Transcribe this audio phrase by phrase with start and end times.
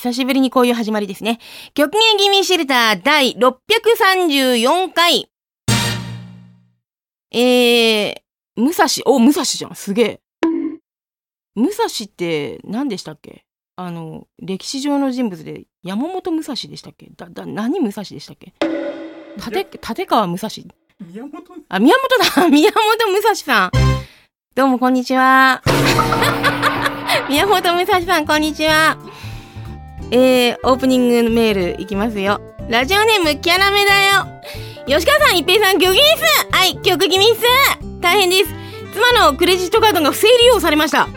[0.00, 1.38] 久しぶりにこういう始まりですね。
[1.74, 5.30] 極限気味シェルター第634回。
[7.30, 8.14] えー、
[8.56, 9.74] 武蔵、お、武蔵じゃん。
[9.74, 10.20] すげえ。
[11.54, 13.44] 武蔵って何でしたっけ？
[13.76, 17.10] あの、歴史上の人物で山本武蔵でしたっけ？
[17.14, 18.54] だ、だ、何武蔵でしたっけ？
[19.36, 20.48] 立、立川武蔵
[21.12, 21.94] 宮本あ、宮
[22.34, 23.70] 本だ 宮本武蔵さん
[24.54, 25.62] どうもこんにちは。
[27.28, 28.96] 宮本武蔵さん、こんにちは。
[30.12, 32.40] えー、オープニングメールいきますよ。
[32.68, 34.26] ラジオネーム、キャラメだよ。
[34.86, 37.42] 吉川さん、一平さん、極限っすはい、曲気味っす
[38.00, 38.54] 大変です。
[38.92, 41.08] 妻のクレジットカードが不正利用されました。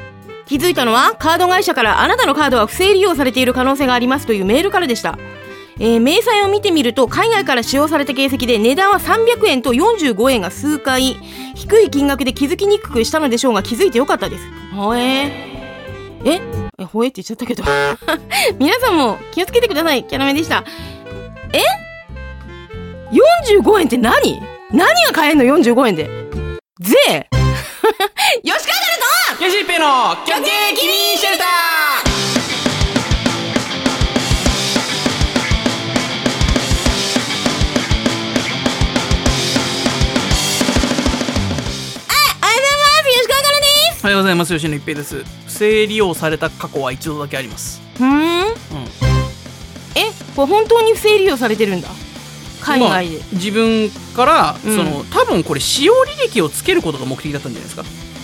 [0.45, 5.17] 気づいたのは、カード会社からあなたのカードは不正利用されている可能性がありますというメールからでした。
[5.79, 11.17] えー、明細を見てみると海外から使用された形跡で値段は300円と45円が数回
[11.55, 14.43] 低い金額で気づきにくくしたのでしょうが気づいてよかったです
[14.75, 15.31] ほえ、
[16.25, 16.39] え？
[16.79, 17.63] えほえって言っちゃったけど。
[18.57, 20.03] 皆さんも気をつけてください。
[20.05, 20.63] キャラメでした。
[21.51, 21.61] え
[23.51, 24.41] ？45円って何？
[24.71, 26.09] 何が買えんの？45円で。
[26.79, 26.95] 税
[28.43, 28.73] 吉川か
[29.39, 31.47] らよし一平の極限気味シェルター。
[31.47, 31.49] と
[42.41, 43.09] ありがとうございます。
[43.11, 43.65] 吉川からで
[43.97, 44.03] す。
[44.03, 44.53] おはようございます。
[44.55, 47.79] 吉野一平です不正利用された過去は一度だけあります。
[47.95, 48.09] ふーん。
[48.09, 48.53] うん。
[49.95, 51.89] えこれ本当に不正利用されてるんだ？
[52.59, 54.75] 海外で、まあ自分から、うん。
[54.75, 57.83] その多分これ使用履歴をつけることが目的だったんじゃないですか。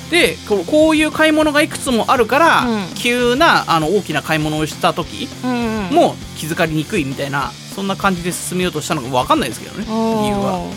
[0.10, 2.96] でこうこういう買い物がいくつもあるから、うん。
[2.96, 10.68] 急なあの大きな買い物をした時も気づかれにくいみたいなそんな感じで進めようとしたのか分かんないですけどね理由は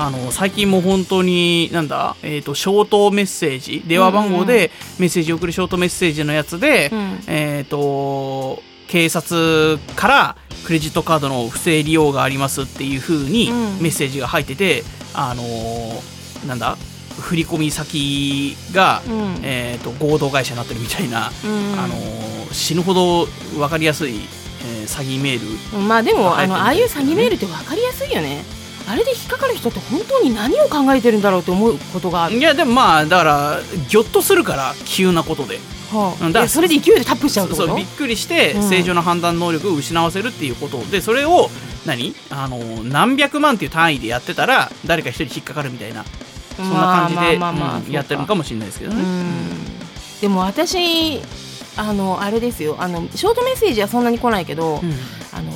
[0.00, 7.20] あの最近も本当になんだ、えー、とショートメッセージ電話番号でメッセージを送るショートメッセージのやつで、うん。
[7.26, 13.82] えっ、と警察からクレジットカードの不正利用がありますっていう風にうん。
[13.82, 14.84] メッセージが入ってて、
[15.14, 16.76] あのーなんだ
[17.18, 19.40] 振込先が、うん。
[19.42, 21.80] えー、と合同会社になってるみたいな、うん。
[21.80, 24.20] あのー死ぬほど分かりやすい、
[24.62, 28.44] えー詐欺メールまあでもあのああいう詐欺メールって分かりやすいよね
[28.88, 35.58] あれで引っかかる人って本当に何を考えてるんだろうって思うことがある、いやでもまあだからぎょっとするから急なことで。
[35.92, 36.24] はあ。
[36.24, 41.50] うんだからえそれで勢いでタップしちゃうそうびっくりしてうん正常な判断能力を失わせるっていうことでそれを
[41.86, 42.14] 何？
[42.30, 46.04] あの何百万っていう単位でやってたら誰か一人引っかかるみたいな
[46.56, 49.02] そんな感じでやってるのかもしれないですけどね。
[49.02, 50.20] うん。
[50.20, 51.20] でも私
[51.76, 52.76] あのあれですよ。
[52.78, 54.92] あのショートメッセージはそんなに来ないけど、うん。
[55.32, 55.52] あの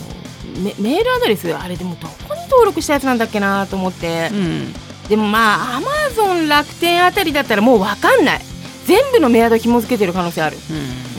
[0.63, 2.22] メメールアドレスあれでもどこに
[2.53, 4.73] 登録したやつなんだっけなと思って、うん。
[5.09, 8.41] でもまあアマゾン楽天あたりだったらもう分かんない。
[8.87, 10.57] 全部のメアド紐付けてる可能性ある。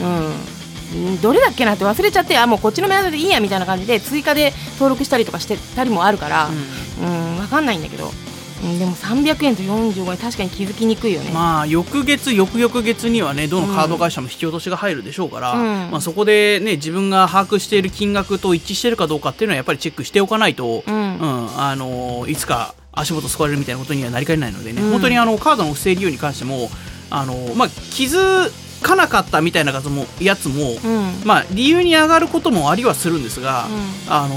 [0.02, 0.54] うん。
[0.94, 7.36] うん、どれだっけなって忘れちゃってあもうこっちのメアドでいいやみたいな感じで追加で登録したりとかしてたりもあるから、うん。
[7.38, 8.12] 分かんないんだけど、うん、
[8.78, 15.90] でも300円と45円確かに気づきにくいよね、まあ翌月翌々月にはねどのカード会社も引き落としが入るでしょうから、うん。
[15.90, 20.94] まあ、そこでね自分が把握している金額と一致してるかどうかっていうのはやっぱりチェックしておかないと、うん。
[20.94, 24.90] うんあのいつか足元救われるみたいなことにはなりかねないのでね、うん。
[24.92, 26.70] 本当にあのカードの不正利用に関しても
[27.10, 28.50] あの、まあ、気づ
[28.84, 31.22] かなかったみたいな数もやつも、うん。
[31.24, 33.66] まあ、理由に上がることもありはするんですが、
[34.08, 34.36] あの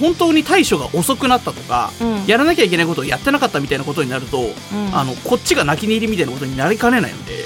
[0.00, 2.26] 本当に対処が遅くなったとか、うん。
[2.26, 4.52] やらなきゃいけないことをやってなかったみたいなことになると、ん。
[4.92, 7.44] あのこっちが泣き寝入りみたいなことになりかねないので。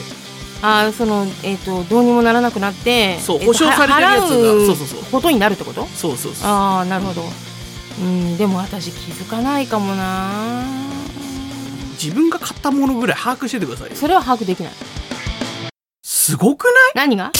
[0.61, 5.05] あーそのえっ、とどうにもならなくなってそうえっと保証されてるやつが払そうそうそう。
[5.13, 5.87] ことになるってこと？
[5.95, 6.49] そうそうそう。
[6.51, 7.23] ああなるほど。
[8.01, 10.65] うんでも私気づかないかもな。
[12.03, 13.97] 自分が買ったものぐらい把握しててくださいよ。
[13.97, 14.73] それは把握できない
[16.29, 16.71] すごくな
[17.07, 17.33] 何が？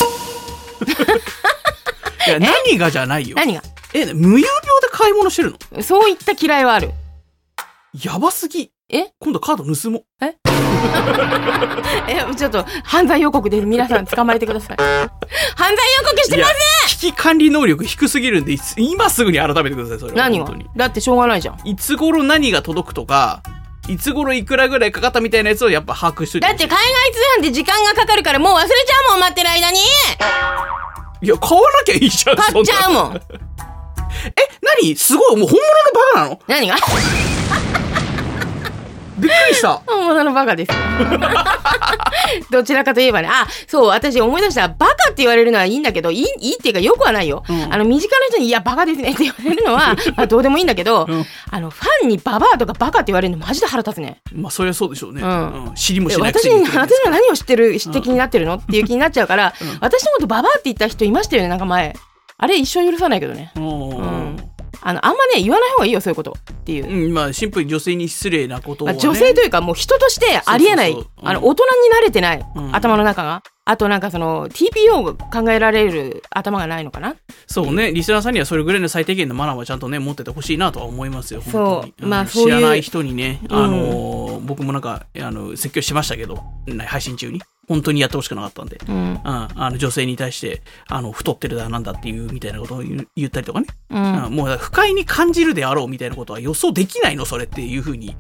[2.27, 3.37] いいや何がじゃないよ。
[3.37, 3.61] 何が？
[3.93, 4.51] え無有病
[4.81, 5.83] で買い物してるの？
[5.83, 6.93] そういった嫌いはある。
[8.03, 8.73] やばすぎ。
[8.89, 9.09] え？
[9.19, 10.05] 今度カード盗もう。
[10.25, 10.39] え？
[12.35, 14.77] ちょっと犯罪予告で皆さん捕まえてください。
[14.79, 15.77] 犯罪予
[16.09, 16.55] 告してまいや
[16.87, 20.51] 危機管理能力低すぎるんで今すぐに改めてくださいそれ何が？
[20.77, 21.61] だってしょうがないじゃん。
[21.69, 23.43] いつ頃何が届くとか
[23.89, 29.81] いつ頃いくらぐらいかかったみたいなやつをやっぱ把握しといてだって海外通販って時間がかかるからもう忘れちゃうもん待ってる間に。
[31.21, 33.17] いや買わなきゃいいじゃん買っちゃうもん。
[33.17, 33.21] え
[34.83, 34.95] 何？
[34.97, 35.61] すごいもう本物の
[35.95, 36.41] バカなの？
[36.47, 36.77] 何が？
[39.19, 40.73] びっくりした本物のバカです。
[42.51, 43.29] どちらかといえばね。
[43.31, 44.69] あ、そう、私思い出した。
[44.69, 47.43] バカって言われるのはいいんだけど、いい、いいっていうかよくはないよ。
[47.49, 54.21] うんあの、身近な人に、いや、バカですねって言われるのは、 まあ、どうでもいいんだけど、うんあの、ファンにババアとかバカって言われるのマジで腹立つね。
[54.33, 61.95] まあそりゃそうでしょうね、うんうん知りもえしないく私私の何を知ってる、知的になってるのっていう気になっちゃうから、うん私のことババアって言った人いましたよね、なんか前。
[62.41, 63.53] あれ一生許さないけどね。
[63.57, 64.48] うん。
[64.81, 66.37] あの、あんまね、言わない方がいいよ、そういうこと。
[66.53, 66.89] っていう。
[66.89, 68.95] うん、まあシンプルに女性に失礼なことを、ね。
[68.95, 71.71] まあ、女性というかもう人としてありえないあの大人に
[72.01, 72.75] 慣れてない、うん。
[72.75, 73.43] 頭の中が。
[73.65, 77.17] あとなんかその TPO が考えられる頭がないのかな？
[77.47, 77.93] そうね。
[77.93, 81.53] リスナーさんにはそれぐらいの最低限のマナーはちゃんとね持っててほしいなとは思いますよそう。
[81.53, 82.09] 本当に。
[82.09, 82.11] ん。
[82.11, 88.95] まあそう知らない人にね、うんあのー僕もなんかあの説教しましたけどな配信中に本当にやってほしくなかったんで、うん。
[88.95, 94.25] うん、あの女性に対してあの太ってるだなんだっていうみたいなことを言ったりとかね、うん。
[94.25, 94.33] うん。
[94.35, 98.17] もう不快に感じるであろうみたいなことは予想できないのそれっていうふうに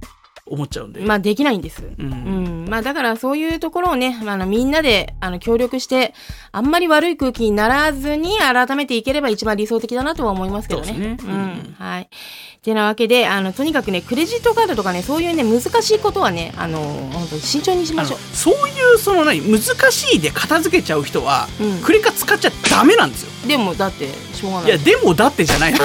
[0.50, 2.64] 思っちゃうんで、まあできないんです、ううん。
[2.64, 6.14] んまあ、だからそういうところをね、まあみんなであの協力して
[6.52, 10.86] あんまり悪い空気にならずに改めていければ一番理想的だなとは思いますけどね。
[10.86, 11.32] そうですね。
[11.32, 11.38] ううん。
[11.38, 12.08] んはい。
[12.62, 18.18] てなわけであのとにかくねクレジットカードとかねそういうね難しいことはねあの本当に慎重にしましょう。
[18.34, 21.82] そういうその何難しいで片付けちゃう人は、うん。
[21.82, 23.48] クレカ使っちゃダメなんですよ。
[23.48, 24.68] でもだってしょうがない。
[24.68, 25.78] いやでもだってじゃないの。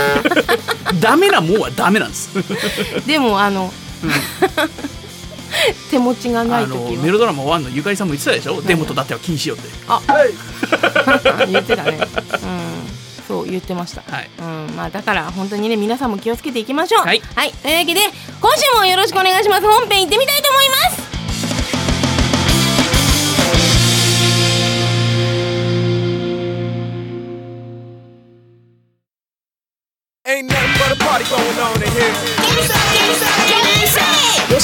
[1.00, 2.30] ダメなもんはダメなんです。
[3.08, 3.72] でもあの、
[5.90, 10.02] 手持ちがなあい時のメはロドラマ1のゆかりさんも言ってたでしょ、デモとだっては禁止よってあ
[11.48, 12.00] 言ってたね。
[12.00, 13.04] うん。
[13.28, 14.04] そう言ってました。
[14.12, 14.30] はい。
[14.40, 14.76] うん。
[14.76, 17.06] まあだから本当にね皆さんも気をつけていきましょう。
[17.06, 17.22] はい。
[17.22, 18.02] というわけで
[18.42, 19.62] 今週もよろしくお願いします。
[19.62, 21.14] 本編行ってみたいと思います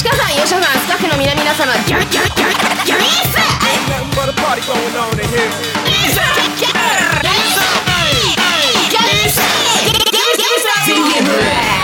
[0.00, 2.48] 吉川さん吉川さんスタッフの皆々様ギャギャギャ
[2.86, 5.44] ギャ Ain't nothing but a party going on in here.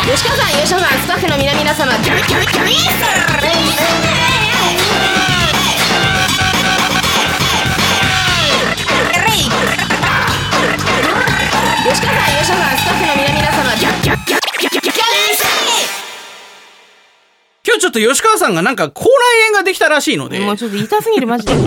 [0.06, 2.88] 吉川さん吉川さんスタッフの皆々様ギャギャギャ吉
[12.00, 14.45] 川さん吉川さんスタッフの皆々様ギャギャギャギャギャギ
[17.76, 20.40] 日ちょっと吉川さんがなんか口内炎ができたらしいので。
[20.40, 21.54] もうちょっと痛すぎるマジで。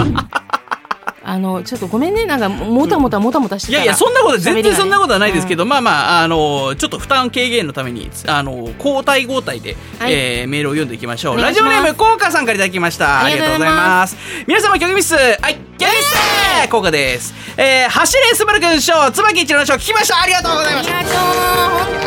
[1.30, 10.14] あのちょっとごめんねなんかもたもたもたもたしていやいやそんなこと全然そんなことはないですけど、ど、まあまああのちょっと負担軽減のためにあの交代交代で、はい。
[10.14, 11.38] えーメールを読んでいきましょう。
[11.38, 13.24] ラジオネームコウカさんからいただきました。
[13.24, 14.18] ありがとうございます。
[14.48, 15.20] 皆様曲ミスは
[15.50, 20.22] い曲ミスコウカです、えー、走れスバルくん賞椿一郎の賞聞きました。
[20.22, 20.92] ありがとうございます。
[20.92, 21.20] ありがとう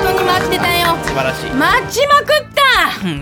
[0.03, 0.97] 本当に待ってたよ。
[1.05, 1.51] 素晴らしい。
[1.51, 2.62] 待ちまくったうん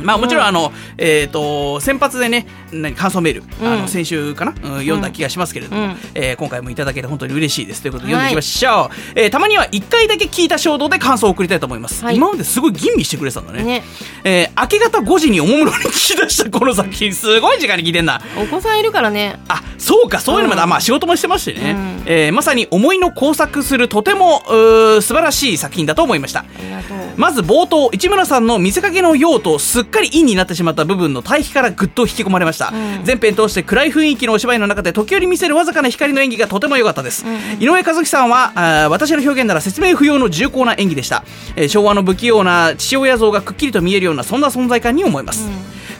[0.04, 3.80] まあもちろんあの、えっ、と先発でね何感想メール、あうん。
[3.82, 5.96] の先週かな、うん読んだ気がしますけれども、うん。
[6.14, 12.16] えー今回もいただけて本当に嬉しいですということで読んでいきましょう、えーたまには1回だけ聞いた衝動で感想を送りたいと思います、はい。
[12.16, 13.62] 今まですごい吟味してくれてたんだね。
[13.64, 13.82] ね。
[14.24, 18.20] えー明け方5時におもむろに聞き出したこの作品すごい時間に聞いてんな。
[18.36, 19.38] お子さんいるからね。
[19.48, 20.60] あそうかそういうのも、うん。
[20.60, 22.02] あまあ仕事もしてましてね、うん。
[22.06, 26.40] えーまさに思いの交錯するとても素晴らしい作品だと思いました。
[26.40, 26.98] ありがとう。
[27.16, 33.04] まず冒頭市村さんの見せかけの用とすっかり陰になってしまった部分の対比からぐっと引き込まれました、うん。
[33.04, 37.24] 全編通して暗い雰囲気のお芝居の中で時折見せるわずかな光の演技がとても良かったです、
[37.58, 41.24] 井上和樹さんはあー私の表現なら説明不要の重厚な演技でした、
[41.56, 45.48] えー昭和の不器用な父親像がくっきりと見えるようなそんな存在感に思います、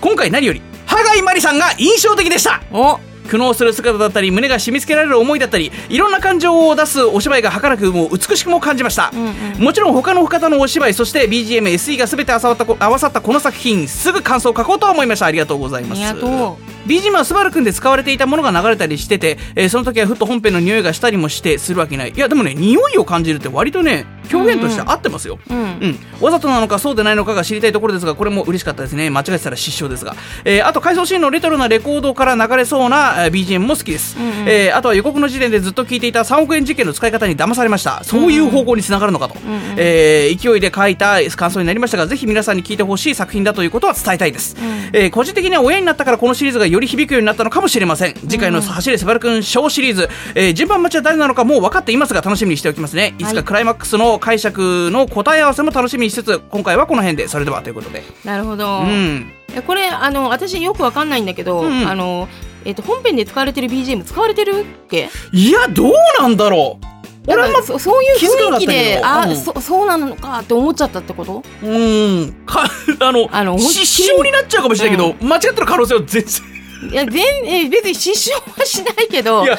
[0.00, 2.60] 今回何より羽貝真里さんが印象的でした。
[2.72, 2.98] お
[3.30, 9.12] 苦悩する姿だったり胸が締め付けられる思いだったりいろんな感情を出すお芝居が儚くも美しくも感じました、
[9.58, 16.02] もちろん他の方のお芝居そして BGMSE が全て合わさったこ合わさったこの作品すぐ感想を書こうと思いましたありがとうございます。
[16.02, 22.10] ありがと BGM はスバルくんで使われていたものが流れたりしてて、えーその時はふっと本編の匂いがしたりもしてするわけない。
[22.10, 25.58] いやでもね匂いを感じるって割とね表現として合ってますよ、うん。
[25.58, 29.10] うん、わざとなのかそうでないのかが知りたいところですがこれも嬉しかったですね。
[29.10, 34.48] 間違えてたら失笑ですが、えーあと回想シーンのレトロなレコードから流れそうなえー BGM も好きです、うんうん。
[34.48, 38.02] えーあとは予告の時点でずっと聞いていた3億円事件の使い方に騙されました。
[38.04, 39.74] そういう方向につながるのかと、んうん。
[39.76, 44.56] えー勢いで書いた感想になりましたがぜひ皆さんに聞いてほしい作品だということは伝えたいです、
[44.92, 48.14] えー個人的には親になったからこのシリーズがより響くようになったのかもしれません。
[48.14, 53.14] 次回の「走れスバルくんショー」シリーズ、えー順番待ちは誰なのかもう分かっていますが楽しみにしておきますね。
[53.18, 53.24] い。
[53.24, 57.28] つかクライマックスの解釈の答え合わせも楽しみにしつつ今回はこの辺で。
[57.28, 58.02] それではということで。
[58.24, 59.32] なるほど、うん。
[59.54, 61.88] えこれあの私よくわかんないんだけど、うん。
[61.88, 62.28] あの
[62.64, 65.08] えっと本編で使われてる BGM 使われてるっけ？
[65.32, 66.86] いやどうなんだろう。
[67.26, 69.36] 俺はそそういう雰囲気であ、うん。
[69.36, 71.42] そそうなのかって思っちゃったってこと？
[71.62, 72.32] うん。
[72.46, 72.64] か
[73.00, 76.42] あのあの失笑になっちゃうかもしれないけど、間違ってる可能性は全然。
[76.90, 79.44] いや全え別に失笑はしないけど。
[79.44, 79.58] いや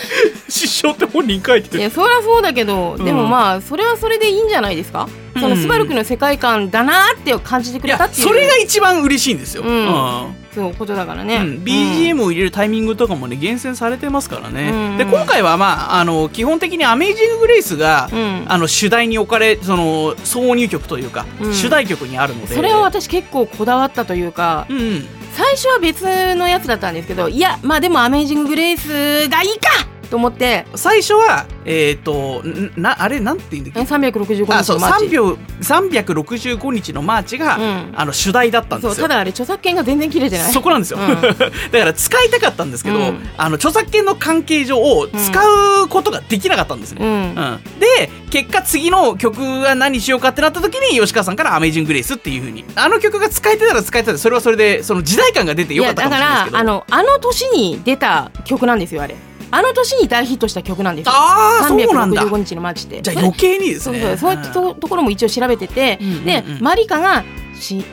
[0.49, 1.79] 失笑って本人書いてる。
[1.79, 3.05] いやそりゃそうだけど、うん。
[3.05, 8.27] でもまあそれはそれでいいんじゃないですか、そのうんスバルクの世界観だなーって感じてくれたっていう。
[8.27, 14.97] それが一番嬉しいんですよ、うんそうことだからね、うん、BGM を入れるタイミングとかもね厳選されてますからね、うん。
[14.97, 18.45] で今回はまああの基本的に「アメイジング・グレイスが」うん。
[18.47, 21.53] あの主題に置かれその挿入曲というか、うん。
[21.53, 22.55] 主題曲にあるので。
[22.55, 25.07] それは私結構こだわったというかうんうん。
[25.33, 26.03] 最初は別
[26.35, 29.69] のやつだったんですけどいやまあでも「アメイジング・グレイス」がいいか
[30.11, 30.65] と思って。
[30.75, 35.05] 最初はえっ、とんなあれなんて言うんだっけ？365日あそうのマーチ。
[35.05, 37.93] 3秒365歩のマーチが、うん。
[37.95, 38.93] あの主題だったんですよ。
[38.93, 40.51] そうただあれ著作権が全然切れてない。
[40.51, 41.07] そこなんですよ、うん。
[41.21, 43.29] だから使いたかったんですけど、うん。
[43.37, 44.77] あの著作権の関係上
[45.07, 47.11] 使うことができなかったんですね、うん。
[47.11, 47.59] うん。
[47.79, 52.65] で結果次の曲は何しようかってなった時に吉川さんから「アメイジング・グレイス」っていうふうに。
[52.75, 56.57] あの曲が使えてたら使えてたらそれはそれでその時代感が出てよかったかもしれないですけど。
[56.57, 59.15] やだからあのあの年に出た曲なんですよあれ
[59.51, 61.11] あの年に大ヒットした曲なんですよ。
[61.15, 62.23] あーそうなんだ。
[62.23, 67.83] 365日のマーチってじゃあ余計にですそうねそうそういうとところも一応調べてて、でマリカが「幸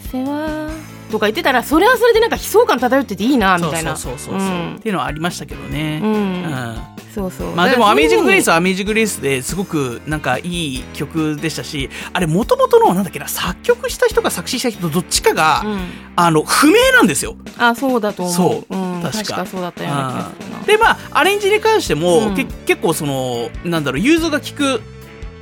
[0.00, 0.70] せは」
[1.10, 3.96] とか言ってたらそれはそれでなんか悲壮感漂ってていいなみたいな。
[3.96, 4.76] そうそうそうそう、うん。
[4.76, 6.12] っていうのはありましたけどね、うん。
[6.12, 7.54] うんそうそう。
[7.54, 15.80] まあでも「アメイジング・グレイス」はは「アメイジング・グレイス」ですごくなんかいい曲でしたしあれもともとのなんだっけな作曲した人か作詞した人どっちかが、うん、
[16.16, 17.36] あの不明なんですよ。
[17.58, 18.34] あそうだと思う。
[18.34, 18.74] そう。
[18.74, 19.46] うん、確か。
[19.46, 20.66] そうだったような気がするな。
[20.66, 22.34] でまあアレンジに関しても、うん。
[22.34, 24.82] け結構そのなんだろう融通が利く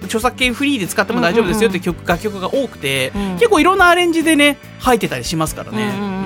[0.04, 3.32] 著作権フリーで使っても大丈夫ですよって曲、楽曲が多くて、うん。
[3.34, 5.94] 結構いろんなアレンジでね入ってたりしますからね。
[5.98, 6.21] うんうん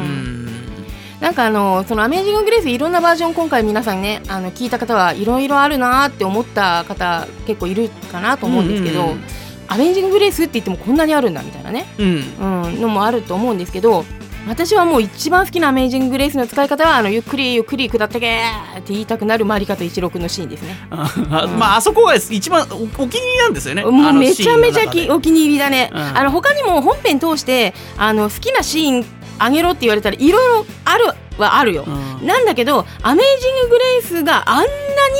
[1.20, 9.24] なんかあのそのアメージンググレースいろんなバージョン今回皆さんねあの聞いた方はいろいろあるなって思った方結構いるかなと思うんですけど、うんうんうん。
[9.68, 12.64] アメージンググレースって言ってもこんなにあるんだみたいなね、うん。
[12.66, 14.04] うん、のもあると思うんですけど
[14.46, 20.76] 私はもう一番好きなアメージンググレースの使い方はあのゆっくりゆっくり下ってけーって言いたくなるマリカと一六のシーンですね。
[20.90, 23.84] あまああそこが一番おお気に入りなんですよね。
[24.12, 25.98] めちゃめちゃきお気に入りだね、うん。
[25.98, 29.04] あの他にも本編通してあの好きなシーン
[29.38, 31.04] あげろって言われたらいろいろある
[31.38, 31.90] はあるよ、う
[32.22, 32.26] ん。
[32.26, 34.66] なんだけどアメージング・グレイスがあんな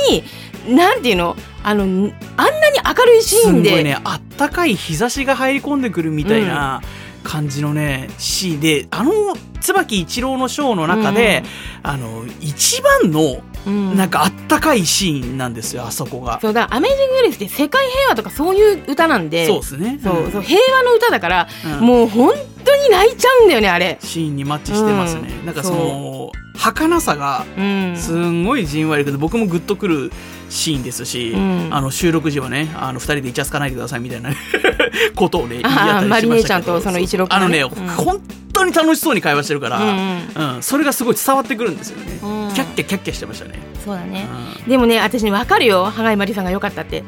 [0.09, 1.35] になんていうの？
[1.63, 6.81] あのあんなに明るいシーンで、すごいねあったかい日差しが入り込んでくるみたいな
[7.23, 9.11] 感じのねシーンであの
[9.59, 11.43] 椿一郎のショーの中で、
[11.83, 16.39] あの一番のうんなんかあったかいシーンなんですよあそこが。
[16.41, 19.99] そうだアメージング・グレイスって世界平和とかそういう歌なんでそうですね。
[20.03, 21.47] そううんそう平和の歌だから、
[21.79, 22.33] うんもう本
[22.65, 23.97] 当に泣いちゃうんだよねあれ。
[24.01, 25.33] シーンにマッチしてますね。
[25.39, 30.11] うんなんかその儚さがうんすんごいじんわりくて僕もグッとくる
[30.49, 31.69] シーンですし、うん。
[31.71, 34.31] あの収録時はねあの2人でイチャつかないでくださいみたいな
[35.15, 36.09] ことをね言い合ったりしましたけど。
[36.09, 37.69] マリ姉ちゃんとその一郎君あのね、うん。
[37.69, 38.21] 本
[38.53, 40.63] 当に楽しそうに会話してるから、うんうん。
[40.63, 42.53] それがすごい伝わってくるんですよね、うん。
[42.53, 44.27] キャッキャキャッキャしてましたね、そうだね。
[44.65, 45.85] うでもね私ね分かるよ。
[45.85, 47.01] 羽貝マリさんが良かったって。
[47.01, 47.03] ん。
[47.03, 47.05] っ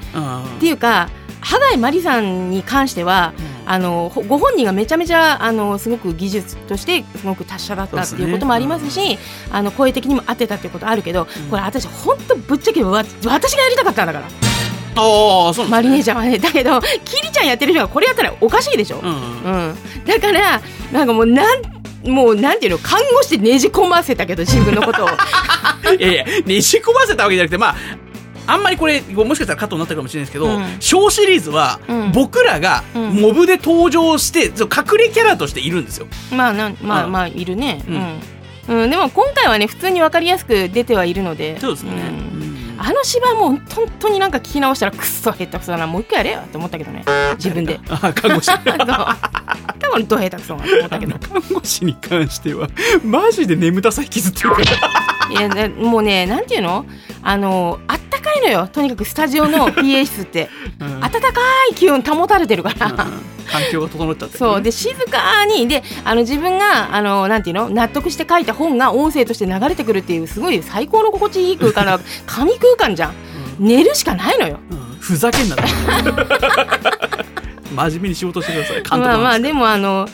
[0.59, 1.09] ていうか
[1.41, 3.59] 羽貝マリさんに関しては、うん。
[3.69, 9.19] あのほご本人がめちゃめちゃあのすごく技術としてすごく達者だったっていうこともありますし
[9.51, 14.25] あの声的にも合ってたっていうことあるけど、これ私本当ぶっちゃけわ私がやりたかったんだから。
[14.95, 16.39] ああそうマリなんです姉ちゃんはね。
[16.39, 19.13] だけどキリちゃんやってる人がこれやったらおかしいでしょ、うん。
[19.13, 20.59] うん、だから
[20.91, 21.61] なんかもうなん
[22.03, 25.09] もうなんていうの看護師でねじ込ませたけど自分のことを。
[25.97, 27.75] いやいやねじ込ませたわけじゃなくてまあ
[28.51, 30.77] あんまりこれもしかしたらカットになったかもしれないですけど、うん。
[30.79, 32.11] ショーシリーズは、うん。
[32.11, 33.09] 僕らがうん。
[33.13, 36.07] モブで登場して、隠れキャラとしているんですよ。
[36.31, 37.11] まあなんまあうん。
[37.11, 38.77] まあいるね、ううん。
[38.77, 41.59] んうん、でも今回はね普通に分かりやすく出てはいるので。
[41.59, 41.91] そうですね。
[42.81, 43.61] あの芝居も本
[43.99, 47.03] 当になんか聞き直したらくっそ下手くそだなもう一回やれよって思ったけどね。
[47.35, 47.79] 自分で。
[47.89, 48.49] あ看護師。
[49.79, 51.19] 多分ど下手くそだなと思ったけど。
[51.19, 52.69] 看護師に関しては
[53.03, 56.85] マジで眠たさ引きずってるからいやねもうねなんていうの？
[57.21, 58.67] あのあったかいのよ。
[58.67, 60.49] とにかくスタジオの PA 室って。
[60.79, 60.99] うん。
[60.99, 61.19] 暖か
[61.71, 62.95] い気温保たれてるから、うん
[63.49, 64.61] 環境が整っちゃってるそう。
[64.61, 65.67] で静かに。
[65.67, 67.69] であの自分があのなんていうの？
[67.69, 71.99] 納得して書いた本が音声として流れてくるっていうすごい最高の心地いい空間だ。
[72.25, 73.13] 神空間じゃん。
[73.59, 74.59] 寝るしかないのよ。
[74.71, 74.97] うん。
[74.99, 75.55] ふざけんな
[77.71, 78.75] 真面目に仕事してください。
[78.75, 80.07] 監督まあまあででもあのん？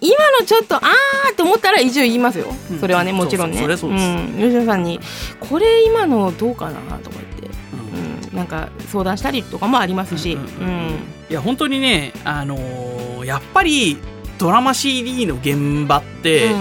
[0.00, 2.78] 今のちょっとあーって思ったら一応言いますよ、うん。
[2.78, 3.58] それはねもちろんね。
[3.58, 5.00] 吉田さんに
[5.40, 8.30] これ今のどうかなとか言って、すうん。
[8.30, 10.98] うん、なんか相談したりとかもありますし、ううんんうん。
[11.30, 13.98] いや本当にねあのーやっぱり
[14.38, 16.52] ドラマ CD の現場って、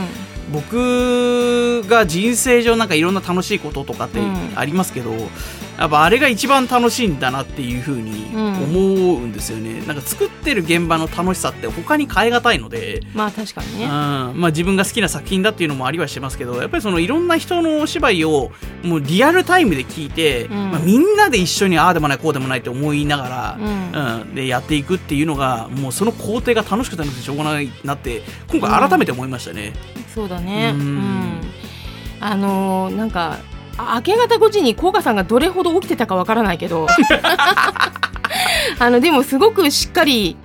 [0.51, 4.53] 僕が人生上なんかいろんな楽しいこととかってうん。
[4.55, 5.11] ありますけど、
[5.77, 13.79] やっぱあれが一番楽しいんだなっていうふうに思うんですよね、なんか作ってる現場の楽しさって他に変え難いので、まあ確かにうん。
[13.79, 18.51] ね、まあ、自分が好きな作品だっていうのもありはしてますけどやっぱりそのいろんな人のお芝居を
[18.84, 20.72] もうリアルタイムで聞いて、うん。
[20.72, 24.22] まあ、みんなで一緒にああでもないこうでもないって思いながら、うん。
[24.22, 29.74] うん、でやっていくっていうのがもうその工程が楽しくて楽しくてしょうがないなって今回改めて思いましたね。
[30.13, 30.74] そうだね。
[30.75, 30.96] ううん。
[30.98, 31.41] ん
[32.19, 36.88] あのーなんかあ明け方5時に甲賀さんがどれほど起きてたかわからないけど
[38.79, 40.36] あのでもすごくしっかり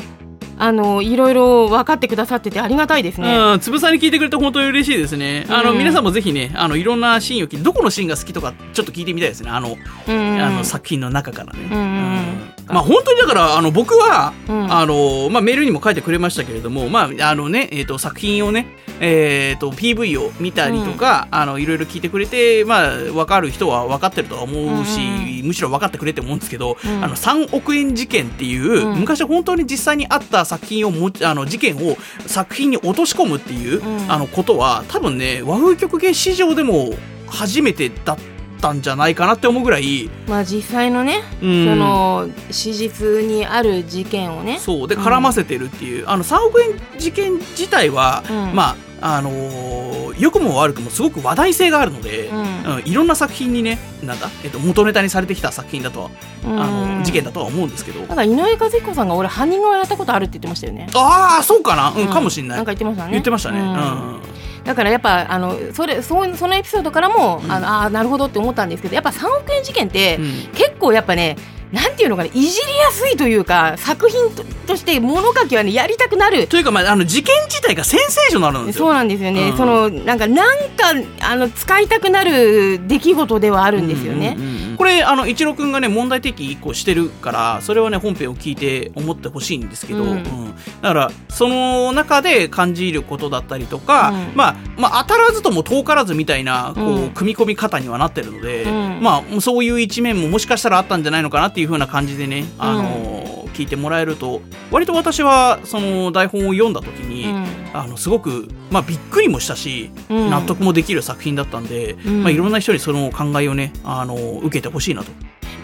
[0.59, 3.37] あのいろいろ分かってくださっててありがたいですね。
[3.37, 5.45] うん、つぶさに聞いてくれて本当に嬉しいですね。
[5.49, 9.51] あの、うん皆さんもぜひね、あの、いろんなシーンを聞いて、どこのシーンが好きとか、ちょっと聞いてみたいですね。
[9.51, 11.59] あの、うんあの作品の中からね。
[11.73, 14.73] うんうんうんうんまあ本当にだから、あの、僕は、うん。
[14.73, 18.67] あの、まあメールにも書いてくれましたけれども、まあ、あのね、えっ、と、作品をね、
[18.99, 25.00] えっ、と、PV を見たりとか、あの、いろいろ聞いてくれて、まあ、わかる人は分かってるとは思うし、
[25.41, 25.49] うん。
[25.49, 27.05] むしろ分かってくれって思うんですけど、うん。
[27.05, 29.00] あの、3億円事件っていう、うん。
[29.00, 34.11] 昔本当に実際にあった作品をもあの事件を作品に落とし込むっていう、うん。
[34.11, 36.95] あのことは多分ね和風曲芸史上でも
[37.26, 38.32] 初めてだった
[38.71, 41.64] んじゃないかなって思うぐらい、まあ実際のね、うん。
[41.64, 44.59] その史実にある事件をね。
[44.61, 44.88] そう。
[44.88, 48.54] で絡ませてるっていう、あの3億円事件自体は、うん。
[48.54, 52.38] まああのー良くも悪くもすごく話題性があるので、うん。
[52.38, 52.42] う
[52.80, 56.11] んいろんな作品にねなんだ、えっと、元ネタにされてきた作品だとは、
[56.44, 56.99] あうん。
[56.99, 60.87] の事件だとは思うんですけど、なんか井上和彦さんが俺犯人側やったことあるって言ってましたよね。
[60.94, 62.12] ああそうかな、うんうん。
[62.12, 62.56] かもしんない。
[62.56, 63.11] なんか言ってましたね。
[63.12, 63.68] 言ってましたね、ううん。
[63.71, 64.21] ん
[64.64, 67.50] だからやっぱあのそれそうそのエピソードからも、うん。
[67.50, 70.25] あのあーなるほどって思ったんですけどやっぱ3億円事件って、うん。
[70.52, 71.37] 結構やっぱね
[71.73, 78.87] なんていうのかないじりやすいというか作品ととして物書きはねやりたくなるというか、まあ、あの事件自体がセンセーショナルなんですよ。
[78.87, 84.37] そうなんですよね、うんそのなんかなんかあの使いたくなる出来事ではあるんですよね。
[84.38, 90.11] うんうんうんこれあの一郎くんがね問題提起一個してるからそれはね本編を聞いて思ってほしいんですけど、うん。
[90.11, 90.55] うん。
[90.83, 94.37] だからその中で感じることだったりとか、うん。
[94.37, 97.11] まあ、まあ当たらずとも遠からずみたいなこう、うん。
[97.11, 99.00] 組み込み方にはなってるので、うん。
[99.02, 104.40] まあそういう一面ももしかしたらあったんじゃないのかなっていう風な感じでね、あの聞いてもらえると
[104.71, 107.47] 割と私はその台本を読んだ時に、うん。
[107.75, 110.30] あのすごく、まあ、びっくりもしたし、うん。
[110.30, 112.23] 納得もできる作品だったんで、ん。
[112.23, 115.12] まあ、いろんな人にその考えをねあの受けてほしいなと。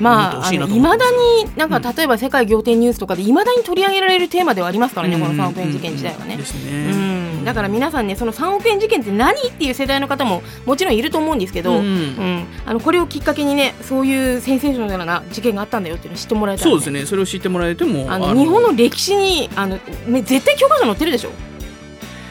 [0.01, 5.23] まあ、いまだになんか例えば世界仰天ニュースとかでいまだに取り上げられるテーマではありますからね、うん。
[5.23, 6.37] この3億円事件自体はね。
[6.37, 7.41] うね。
[7.41, 11.85] ん、だから皆さんねその3億円事件って何っていう世代の方ももちろんいると思うんですけど、うん。
[11.85, 12.47] うん。
[12.65, 17.07] あのこれをきっかけにねそういうセンセーショナルな事件があったんだよっていうのを知ってもらえたら、そうですね。
[17.07, 21.31] それを知ってもらえてもあの日本の歴史にあの、ね、絶対教科書載ってるでしょ。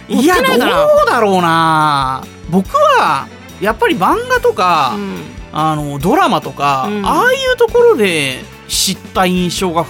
[0.09, 2.23] いやど載ってないうだろうな。
[2.49, 3.27] 僕は
[3.59, 7.05] やっぱり漫画とか、うんあのドラマとか、うん。
[7.05, 9.85] ああいうところで知った印象が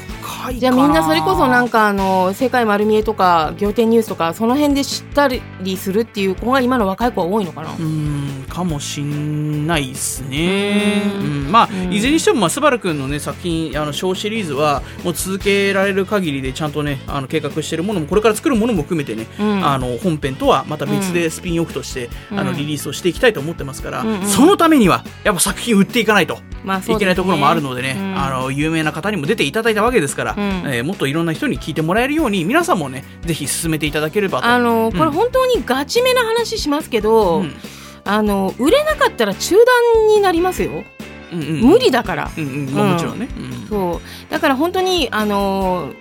[0.54, 5.42] じゃあみんなそれこそなんかあの世界丸見えとか仰天ニュースとかその辺で知ったり
[5.78, 11.04] するっていう子が今の若い子は多いのかな、うんかもしんないですね。
[11.14, 11.48] ううん。
[11.48, 19.66] んまあ、うんいずれにしても、まあ、スバルくんのね、作品、あの、ショーシリーズは、もう続けられる限りで、ちゃんとね、あの、計画してるものも、これから作るものも含めてね、うん。
[19.66, 22.40] あの、本編とはまた別でスピンオフとして、うん。
[22.40, 24.28] あの、リリースをしていきたいと思ってますから、うんうん。
[24.28, 26.40] そのためには、やっぱ作品売っていかないと。
[26.64, 26.96] まあそうですね。
[26.96, 28.18] いけないところもあるのでね、うん。
[28.18, 30.44] あの有名な方にも出ていただいたわけですから、うん。
[30.68, 34.46] えーもっといろんな人に聞いてもらえるように皆さんもねぜひ進めていただければと。
[34.46, 37.54] あのこれうん本当にガチめな話しますけど、うん。
[38.06, 42.66] あの売れなかったら中断になりますよ、うんうん無理だから、うんうん。
[42.68, 43.68] もちろんね、うん。
[43.68, 44.32] そう。
[44.32, 45.92] だから本当にあの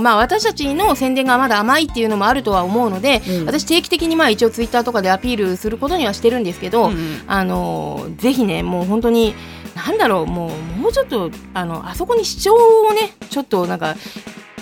[0.00, 3.46] まあ私たちの宣伝がまだ甘いっていうのもあるとは思うので、うん。
[3.46, 7.22] 私定期的にまあ一応ツイッターとかでアピールすることにはしてるんですけど、うんうん。
[7.28, 9.34] あのぜひねもう本当に
[9.74, 13.96] なんだろうもうもうちょっとあのあそこに主張をねちょっとなんか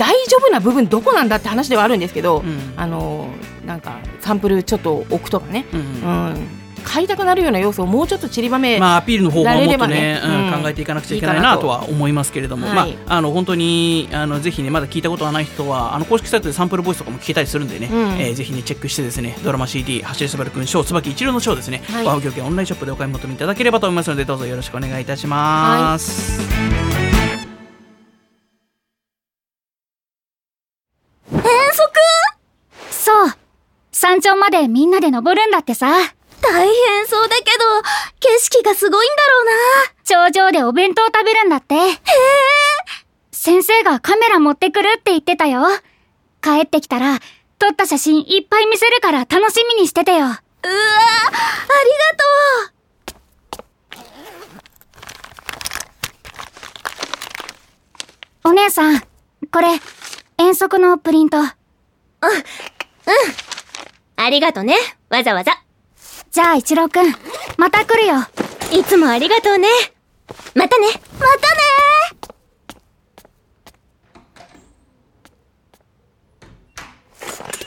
[0.01, 2.73] 大丈夫な部分どこなんだって話ではあるんですけど、うん。
[2.77, 3.29] あの
[3.67, 5.81] なんかサンプルちょっと置くとかね、うん。
[5.81, 10.63] うん、買いたくなるような要素をもうちょっと散りばめ、まあ、アピールの方法はもっとねうんうん。
[10.63, 12.93] 考えていかなくちゃいけないなとは思いますけれども、はい。
[12.95, 18.13] まあ、あの本当にあのぜひねまだ聞いたことがない人はあの公式サイトでサンプルボイスとかも聞けたりするんでね、うん。
[18.21, 22.05] えーぜひねチェックしてですねドラマ CD「走りすばるくんショー椿一郎のショー」ですね、はい。
[22.07, 26.41] 和風協オンラインショップでお買い求めいただければと思いますのでどうぞよろしくお願いいたします。
[32.91, 33.33] そう。
[33.93, 35.89] 山頂までみんなで登るんだってさ。
[36.43, 37.83] 大変そうだけど、
[38.21, 39.53] 景色がすごいんだろうな。
[40.31, 41.75] 頂上でお弁当食べるんだって。
[41.75, 42.01] へえ。
[43.33, 45.63] 先生がカメラ持ってくるって言ってたよ。
[46.43, 47.19] 帰ってきたら、
[47.59, 50.19] 撮った写真いっぱい見せるから楽しみにしててよ。
[50.19, 50.51] うわありが
[58.43, 59.01] お姉さん、
[59.53, 59.69] これ、
[60.39, 61.37] 遠足のプリント。
[61.41, 61.51] とう。
[64.17, 64.75] ありがとね。
[65.09, 65.63] わざわざ。
[66.31, 67.13] じゃあ一郎くん、
[67.57, 68.15] また来るよ。
[68.73, 69.69] いつもありがとうね。
[70.55, 70.87] またね。
[71.19, 71.27] ま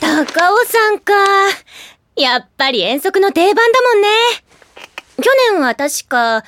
[0.00, 1.12] たね高尾さんか。
[2.16, 4.08] やっぱり遠足の定番だもんね。
[5.16, 6.44] 去年は確か、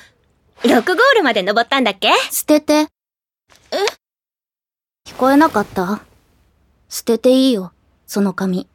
[0.63, 2.09] 6ゴールまで登ったんだっけ？
[2.31, 2.73] 捨てて。
[2.73, 2.87] え？
[5.05, 6.01] 聞こえなかった？
[6.89, 7.73] 捨てていいよ、
[8.07, 8.67] その髪。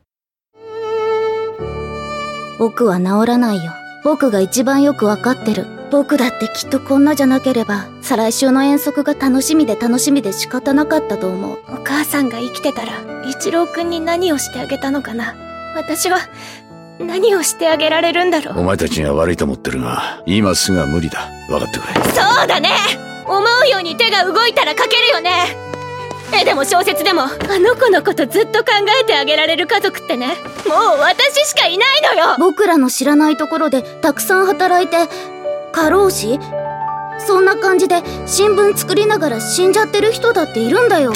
[2.63, 3.73] 僕は治らないよ。
[4.05, 5.67] 僕が一番よくわかってる。
[5.91, 11.59] 僕だってきっとこんなじゃなければ、再来週の遠足が楽しみで楽しみで仕方なかったと思う。
[11.67, 12.93] お母さんが生きてたら、
[13.29, 15.35] 一郎くんに何をしてあげたのかな
[15.75, 16.19] 私は、
[17.01, 21.31] 何をしてあげられるんだろうお前たちには悪いと思ってるが、今すぐは無理だ。
[21.49, 21.95] 分かってくれ。
[22.13, 22.69] そうだね
[23.27, 25.72] 思うように手が動いたら書けるよね
[26.41, 27.27] 絵でも小説でも、あ
[27.59, 32.37] の子のことずっと考えてあげられる家族ってね、もう私しかいないのよ。
[32.39, 35.09] 僕らの知らないところでたくさん働いて、
[35.73, 36.39] 過労死？
[37.27, 41.13] そんな感じで新聞作りながら死んじゃってる人だっているんだよ。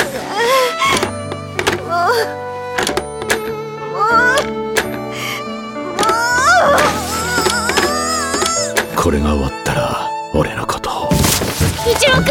[8.95, 11.11] これが終わったら、俺のことを。
[11.89, 12.23] 一郎くん！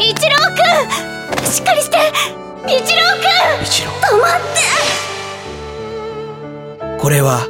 [0.00, 0.36] 一郎
[0.96, 1.09] くん
[1.46, 1.96] しっかりして
[2.66, 3.02] 一郎
[3.58, 3.90] くん一郎。
[7.00, 7.48] これは、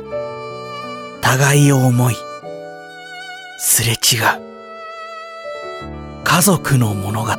[1.20, 2.14] 互いを思い、
[3.58, 3.98] すれ違う、
[6.22, 7.32] 家族の物語。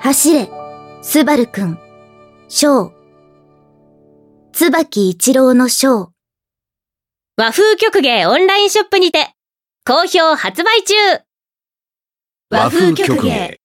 [0.00, 0.50] 走れ、
[1.02, 1.78] スバルくん、
[2.48, 2.92] ショー。
[4.52, 6.08] 椿一郎のショー。
[7.36, 9.30] 和風曲芸オンラインショップにて、
[9.86, 10.94] 好評発売中
[12.50, 13.60] 和風曲芸。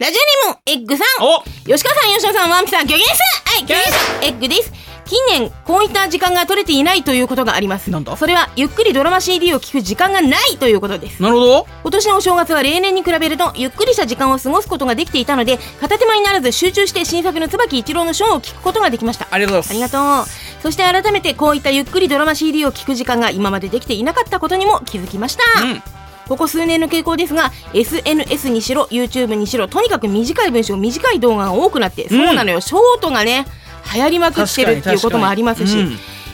[0.00, 1.24] ラジオネーム、エッグさん。
[1.24, 3.10] お吉川さん、吉野さん、ワンピさん、ギョゲンス
[3.44, 4.72] はい、ギョゲンスエッグです。
[5.04, 7.92] 近年、こういった時間が取れていないということがあります。
[7.92, 8.16] なんだ？
[8.16, 11.22] それは、ゆっくりドラマ CD を聞く時間がないということです。
[11.22, 11.66] なるほど。
[11.84, 20.56] 今年のお正月は例年に比べるとゆっくりした時間を過ごすことができていたので片手間にならず集中して新作の椿一郎のショーを聞くことができましたありがとうござありがいます。
[20.58, 25.82] とうそして改めてこういったゆっくりドラマ CD を聞く時間が今までできていなかったことにも気づきました、うん
[26.28, 32.60] ここ数年の傾向ですが SNS にしろ YouTube にしろとにかく短い文章短い動画が多くなって、そうなのよ。
[32.60, 33.46] ショートがね
[33.94, 35.76] 流行りまくってるっていうこともありますし、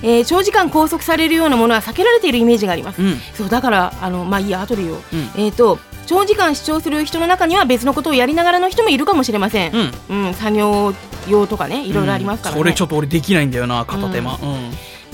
[0.02, 3.16] えー長時間拘束されるようなものは避けられているイメージがあります、うん。
[3.34, 5.30] そうだからあのまあいいや後で言おう、うん。
[5.42, 9.72] えっ、と長時間視聴する人の中には別のことをやりながらの人もいるかもしれません、
[10.08, 10.26] うん。
[10.26, 10.94] うん、作業
[11.28, 14.38] 用とかねいろいろありますからね、これちょっと俺できないんだよな、片手間。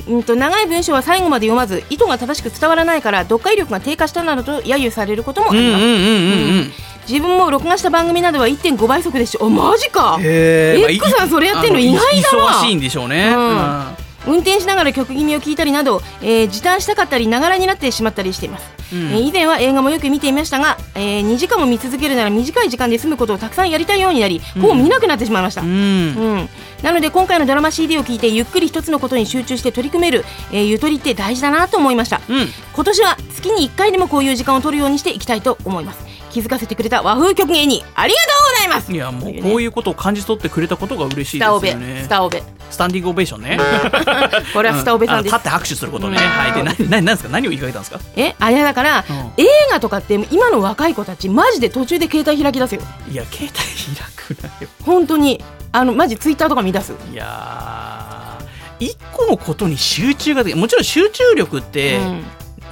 [0.07, 0.17] うん。
[0.17, 6.87] うんと長い文章は最後まで読まず意図が正しく伝わらないから読解力が低下したなどと揶揄されることもあります。
[7.09, 13.33] 自分も録画した番組などは1.5倍速でしょあマジかへエッグさんそれやってんの意外だな忙しいんでしょうね。
[13.33, 18.99] うん運転しながら曲気味を聞いたりなど、えー時短したかったりながらになってしまったりしています、うん。
[19.13, 25.69] えー以前は映画もよく見ていましたが、え2時間も見続けるなら短い時間で済むことをたくさんやりたいようになり、もう見なくなってしまいました、うん。
[25.69, 26.49] うん、
[26.83, 32.49] なので今回のドラマ CD を聞いてゆっくり一つのことに集中して取り組める、えーゆとりって大事だなと思いました、うん。
[32.75, 36.05] 今年は月に1回でもこういう時間を取るようにしていきたいと思います
[36.37, 38.93] 気づかせてくれた和風曲芸にありがとうございます。
[38.93, 42.09] いやもうこういうことを感じ取ってくれたことが嬉しいですスタオベよねス。
[42.11, 42.43] タオベ。
[42.71, 43.59] スタンディングオベーションね。
[44.53, 45.33] これはスタオベさんです。
[45.33, 46.19] うあの立って拍手することね。
[46.19, 46.25] うん。
[46.29, 46.53] はい。
[46.53, 48.01] で、な、な、なんですか何を言いかけたんですか？
[48.17, 49.17] えあれだから、うん。
[49.43, 52.83] 映画とかって今の若い子たちマジで途中で携帯開き出すよ。
[53.11, 54.69] いや、携帯開くなよ。
[54.85, 55.43] 本当に。
[55.73, 62.01] あのマジツイッターとか見出す、いやー、一個のことに集中ができもちろん集中力って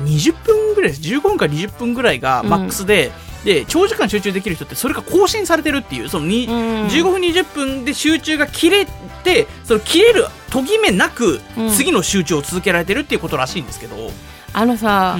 [0.02, 1.02] 20分ぐらいです。
[1.02, 3.12] 15分から20分ぐらいがマックスで、
[3.44, 6.52] で、長時間集中できる人ってそれが更新されてるっていう、そのに、うん。
[6.86, 8.86] 15分20分で集中が切れ
[9.22, 11.70] てその切れる途切めなくうん。
[11.70, 14.10] 次の集中を続けられてるっていうことらしいんですけど、
[14.52, 15.16] あのさ、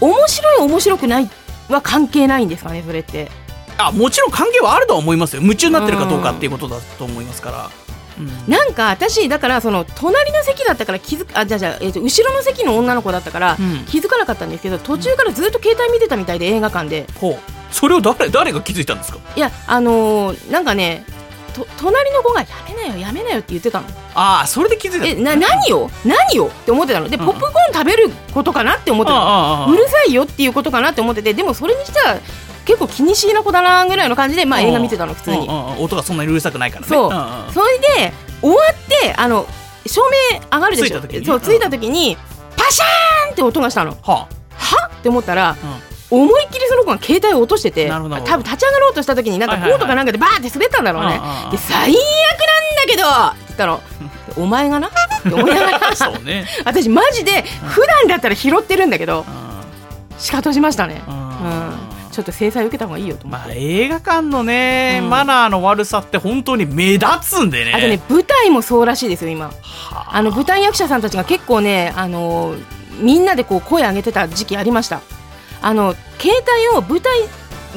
[0.00, 0.08] うん。
[0.08, 1.30] 面白い面白くない
[1.68, 3.30] は関係ないんですかねそれって。
[3.76, 5.42] あもちろん関係はあるとは思いますよ。
[5.42, 7.70] 夢中になってるかどうかっていうことだと思いますから、
[8.18, 8.50] うん。
[8.50, 13.84] なんか私だからその隣の席だったから気づくあじゃあじゃあ、えーと後ろの席の女の子だったからうん。
[13.86, 17.06] 気づかなかったんですけど途中からずっと携帯見てたみたいで映画館で。
[17.20, 17.38] ほう。
[17.70, 19.18] それを誰誰が気づいたんですか？
[19.36, 21.04] いやあのーなんかね
[21.54, 23.86] と隣の子がやめなよやめなよって言ってたの。
[24.16, 25.88] ああそれで気づいたえな何を？
[26.04, 26.46] 何を？
[26.46, 27.08] って思ってたの。
[27.08, 27.26] でうん。
[27.26, 29.72] ポップコーン食べることかなって思ってたの。
[29.72, 32.16] うるさいよっていうことかなって思っててでもそれにしては
[32.64, 35.48] 結構気にしいな子だなぐらいの感じでまあ映画見てたの普通に。
[35.78, 36.88] 音がそんなにうるさくないからね。
[36.88, 37.10] そう。
[37.10, 37.52] んんん。
[37.52, 39.46] それで終わってあの
[39.86, 40.00] 照
[40.32, 41.00] 明上がるでしょ？
[41.00, 42.16] ついたそうついた時に
[42.56, 43.90] パシャーンって音がしたの。
[44.02, 44.90] はは？
[44.92, 45.56] って思ったらあ、
[46.10, 46.20] うん。
[46.22, 51.20] 思いっきりその子が携帯を落としてて多分立ち上がろうとした時になんかコートかなんかでバーって滑ったんだろうね。
[51.50, 53.80] で最悪なんだけどって言ったの。
[54.36, 54.88] でお前がな？
[54.88, 54.90] っ
[55.22, 55.96] て思いながら。
[55.96, 56.46] そうね。
[56.64, 60.18] 私マジで普段だったら拾ってるんだけどうん。
[60.18, 61.02] 仕方しましたね。
[61.06, 61.14] うん。
[61.14, 61.83] うん
[62.14, 65.10] ちょっと制裁受けた方がいいよと思って、まあ映画館のね、うん。
[65.10, 67.72] マナーの悪さって本当に目立つんでね。
[67.74, 69.50] あとね舞台もそうらしいですよ今。
[69.60, 70.22] はあ。
[70.22, 72.54] の舞台役者さんたちが結構ねあの
[73.00, 75.00] みんなでこう声上げてた時期ありました。
[75.60, 76.38] あの携
[76.70, 77.12] 帯を舞台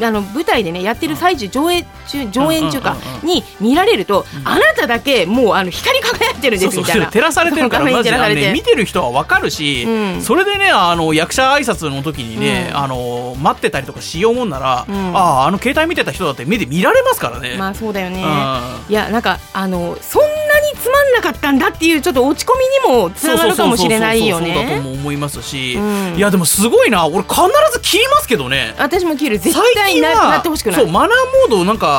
[0.07, 7.07] あの舞台でねやってる最中上映中上演中かに見られると、あなただけもうあの光り輝いてるんですみたいな。
[7.07, 8.17] 照らされてるからマジで。
[8.17, 10.21] ね見てる人は分かるし、うん。
[10.21, 12.77] それでねあの役者挨拶の時にね、うん。
[12.77, 15.15] あの待ってたりとかしようもんなら、うん。
[15.15, 18.23] あああの携帯見てた人だって目で見られますからね、まあそうだよね。
[18.23, 18.91] うん。
[18.91, 22.53] いやなんかあのそんなにつまんなかったんだっていうちょっと落ち込
[22.87, 27.35] みにもつながるかもしれないよそうそうだねとも思いますし、うんいやでもすごいな俺必
[27.73, 31.96] ず切りますけどね私も切る絶対ななってほしくないそうマナーモードなんか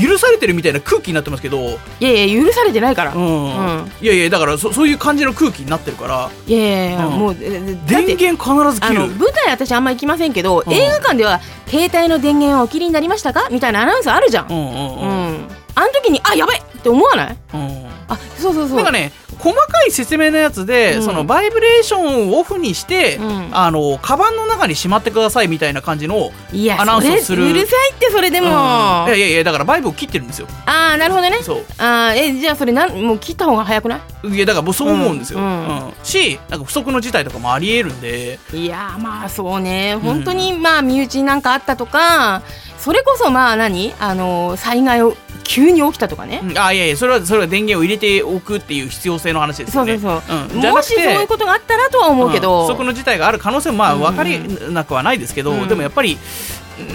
[0.00, 3.22] 許されてるみたいな空気になってますけど、いやいや許されてないから、うん。
[3.22, 3.92] うん。
[4.00, 6.30] いやいやだからそそういう感じの空気になってるから。
[6.46, 7.12] いやいやいや、うん。
[7.18, 9.00] もう電源必ずあ切る。
[9.00, 13.48] の舞台私あんま行きませんけど、うん映画館では携帯の電源はお切りになりましたか？
[13.50, 15.44] みたいなアナウンスあるじゃん、うんうんううん。
[15.44, 17.36] んあの時にあやばいって思わない？
[17.54, 17.86] うん。
[18.08, 18.76] あそうそうそう。
[18.76, 21.02] なんかね細かい説明のやつで、うん。
[21.02, 23.48] そのバイブレーションをオフにして、うん。
[23.52, 27.50] あのカバンの中にしまってくださいみたいな感じの、いやアナウンスをする。
[27.50, 28.52] うるさいってそれでも、うん。
[28.52, 30.46] いあやいやいやだからバイブを切ってるんですよ。
[30.66, 31.38] あーなるほどね。
[31.42, 31.64] そう。
[31.78, 34.28] あーえじゃあそれなんもう切った方が早くない？
[34.28, 35.48] いやだからもうそう思うんですよ、ううん。
[35.48, 35.92] ん。
[36.02, 38.38] しなんか不測の事態とかもありえるんで。
[38.52, 39.96] いやーまあそうね。
[39.96, 42.42] 本当にまあ身内になんかあったとか
[42.78, 43.94] それこそまあ何？
[43.98, 45.16] あの災害を
[45.50, 46.56] 急に起きたとかね、うん。
[46.58, 49.98] あいやいやそれはそれは電源を入れておくっていう必要性の話ですよね。
[49.98, 50.72] そうそうそう、うん。
[50.72, 52.66] もしそういうことがあったらとは思うけど、ん。
[52.66, 54.00] 不測の事態がある可能性もまあうん。
[54.00, 54.38] 分かり
[54.72, 55.68] なくはないですけど、うん。
[55.68, 56.18] でもやっぱり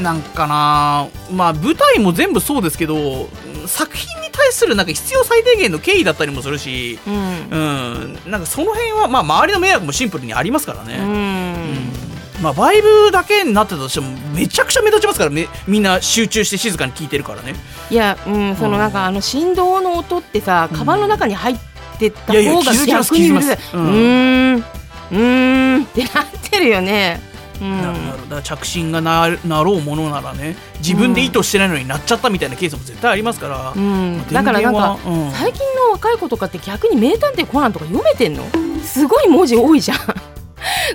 [0.02, 3.28] なんかなまあ舞台も全部そうですけど
[3.68, 7.14] 作品に対するなんか必要最低限の敬意だったりもするし、うん。
[7.14, 12.05] うん、なんかその辺はまあ周りの迷惑もシンプルにありますからうね、ん
[12.42, 17.56] まあバイブだけになってたとしてもめちゃくちゃ目立ちますからめみんな集中して静かに聞いてるからね。
[17.90, 21.58] いや、うん、そのなんかあの振動の音ってさ、カバンの中に入っ
[22.00, 23.36] てた方が逆にうる。
[23.36, 23.58] ます。
[23.74, 24.56] うん。
[24.56, 25.84] うーん。
[25.84, 27.22] ってなってるよね。
[27.62, 27.82] うん。
[27.82, 28.42] なるほど。
[28.42, 35.32] 着信がななろうものならね自分で意図してないのになっちゃったみたいなケースも絶対ありますから、うん、だからなんか、うん。
[35.32, 38.44] 最近の若い子とかって逆に名探偵コナンとか読めてんの？
[38.84, 39.98] すごい文字多いじゃん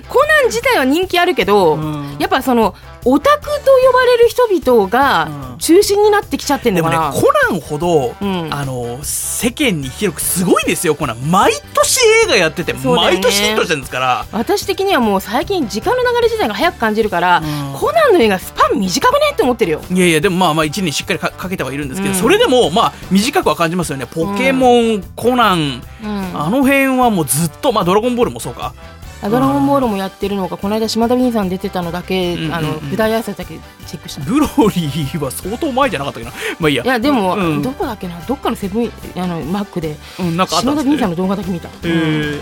[0.07, 2.17] コナン自体は人気あるけど、うん。
[2.19, 5.57] やっぱそのオタクと呼ばれる人々がうん。
[5.61, 8.47] 中心になってきちゃってんでもねのかな、コナンほど、うん。
[8.51, 11.31] あの世間に広くすごいですよコナン。
[11.31, 12.79] 毎年映画やってて、ね。
[12.83, 14.25] 毎年ヒットしてるんですから。
[14.31, 17.79] 私的にはもう最近時間の流れ自体が早く感じるから、うん。
[17.79, 19.81] コナンの映画スパン短くねって思ってるよ。
[19.91, 22.19] いやいやでもまあまあ1年しっかりかかけてはいるんですけど、うん。
[22.19, 24.07] それでもまあ短くは感じますよね。
[24.07, 26.41] ポケモン、コナンうん。
[26.41, 28.73] あの辺はもうずっとまあドラゴンボールもそうか。
[28.75, 28.90] あ
[29.29, 29.81] ドラゴンボー。
[29.81, 31.49] ルもやってるのかこの間島田凛さん。
[31.49, 36.83] 出てたのだけ、うんうんうんあの舞台挨拶だけチェックしたブロリーは相当前じゃなかったっけなまあいいや。
[36.83, 37.61] いやでも、うん。
[37.61, 38.19] どこだっけな？
[38.21, 39.97] どっかのセブンあのマックで。
[40.19, 41.87] うんなんか島田凛さんの動画だけ見た、え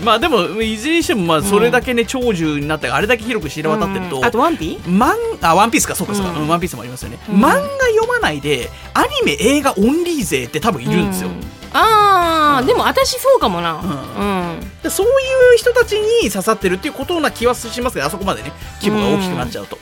[0.00, 4.24] ーまあでもいずれにしてもまあそれだけね長寿になってあれだけ広く知れ渡ってると、うん。
[4.24, 5.94] あとワンピマンあワンピースか。
[5.94, 7.36] そうかそうか、ワンピースもありますよね、うん。
[7.36, 11.30] 漫画読まないでアニメ映画オンリー勢って多分いるんですよ、
[11.72, 13.74] うああ、でも私そうかもな。
[13.74, 14.24] うう
[14.56, 15.10] ん、でそうい
[15.54, 18.52] う人たちに刺さってるっていうことな気はしますけどあそこまでね
[18.82, 19.78] 規模が大きくなっちゃうと、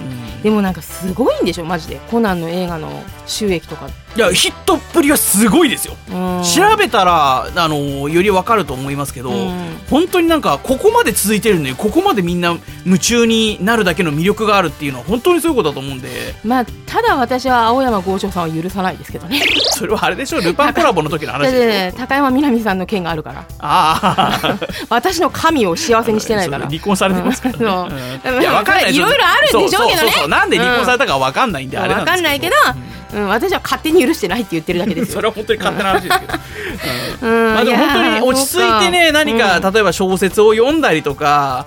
[0.00, 0.42] うん。
[0.42, 2.00] でもなんかすごいんでしょマジで。
[2.10, 9.76] コナンの映画の収益とか、いやヒットっぷりはすごいですよ、うん、調べたらあのよりわかると思いますけど、うん。
[9.90, 16.34] 本当になんかここまで続いてるのにここまでみんな夢中になるだけの魅力があるっていうのは本当にそういうことだと思うんで。
[16.44, 19.42] まあただ私は青山剛昌さんは許さないですけどね。
[19.76, 23.44] それはあれでしょルパンコラボの時の話で高山みなみさんの件があるから。
[23.58, 24.56] ああ
[24.88, 26.64] 私の神を幸せにしてないから。
[26.70, 28.94] 離婚されてますからね、いやわかんない。
[28.94, 30.06] いろいろあるんでしょうけどね。
[30.06, 32.54] そうそうそうなんで離婚されたかわかんないんで、あれなんですわかんないけど、
[33.14, 35.14] うん、私は勝手に許してないって言ってるだけですよ。
[35.14, 37.54] それは本当に勝手な話ですけど、うん。
[37.54, 39.72] まあ、でも本当に落ち着いてね何か、うん。
[39.72, 41.66] 例えば小説を読んだりとか、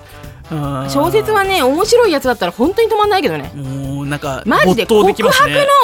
[0.50, 0.90] うん。
[0.90, 3.52] 小説はね面白いやつだったら本当に止まんないけどね。
[3.54, 5.22] なんかマジで告白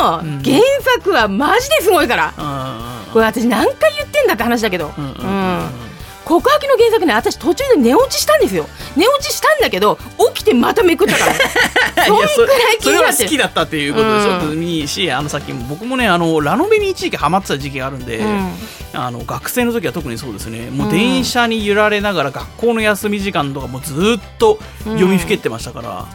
[0.00, 0.42] のうん。
[0.42, 0.58] 原
[0.96, 3.12] 作はマジですごいから、うん。
[3.12, 5.85] これ私何回言ってんだって話だけど、うん
[6.26, 8.66] 告白の原作ね私途中で寝落ちしたんですよ。
[8.96, 9.96] 寝落ちしたんだけど
[10.34, 11.34] 起きてまためくったから
[12.04, 13.28] そんくらい気になってる。
[13.28, 14.62] 好きだったっていうことでしょ、うん。
[14.62, 18.50] いいしあのさっき僕もねあのラノベに一時期ハマってた時期があるんで、うん。
[18.92, 20.68] あの学生の時は特にそうですね。
[20.70, 26.06] もう電車に揺られながら学校の休み時間とかもずっと読みふけってましたから、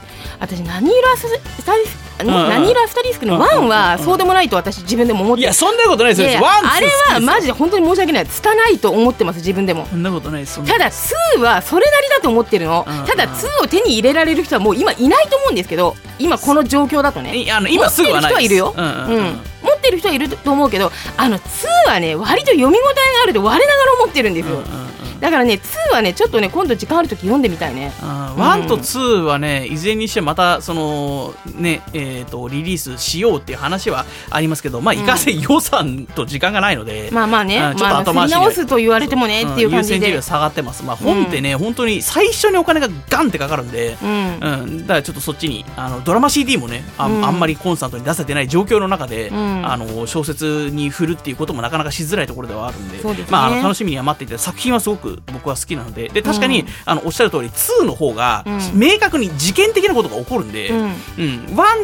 [0.41, 6.41] 私何色アスタリス何色アスタリスクのワンはそうでもないと私自分でも思っていやそんなことないですよ。
[6.41, 8.25] ワンツーあれはマジで本当に申し訳ない。
[8.25, 9.86] 拙いと思ってます自分でも。
[9.86, 10.63] そんなことないです。
[10.65, 12.86] ただ2はそれなりだと思ってるの。
[13.08, 17.38] ただ2を手に入れられる人はもう今いないと思うんですけど今この状況だとね。
[17.38, 18.63] いあの今すぐはないです。
[18.63, 21.41] 持ってる人はいるよ、うん持ってる人はいると思うけどあの2
[21.88, 24.90] はね割と読み応えがあると我ながら思ってるんですよ、うんうんうん
[25.21, 25.53] だからね
[25.91, 27.93] 2はねちょっとね今度時間ある時読んでみたいね。
[28.01, 35.39] あー1と2はね、いずれにしてまたそのねえー、とリリースしようっていう話はありますけど、まあ、いかんせん。
[35.39, 40.21] 予算と時間がないので、まあまあね、うんちょっとまあ、後回しで振り直すと言われてもねっていう感じで。
[40.21, 44.39] 下がってます、まあ、本ってね、本当に最初にお金がガンってかかるんで、うん。
[44.39, 47.25] うん、だからちょっとそっちにあのドラマ CD もねあ,、うん。
[47.25, 49.62] あんまりコンスタントに出せてない状況の中で、うん。
[49.65, 56.10] あの小説に振るっていうこともなかなかしづらいところではあるんでまあ、あの楽しみには待っていて作品はすごく僕は好きなので。
[56.10, 56.67] で確かに、うん。
[56.86, 58.80] あのおっしゃる通り2の方が、うん。
[58.80, 60.84] 明確に事件的なことが起こるんで、うん。
[60.84, 60.91] うん、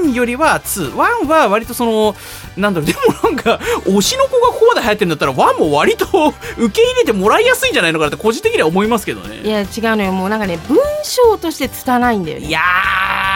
[0.04, 2.16] 1よりは2、1は割とその、
[2.56, 6.06] なんだろう、 でもなんか、推しの子がここまで流行ってるんだったら、1も割と
[6.58, 9.42] 受け入れてもらいやすいんじゃないのかなって、個人的には思いますけどね。
[9.44, 10.12] いや違うのよ。
[10.12, 12.48] もうなんかね文章として拙いんだよね。
[12.48, 12.60] いや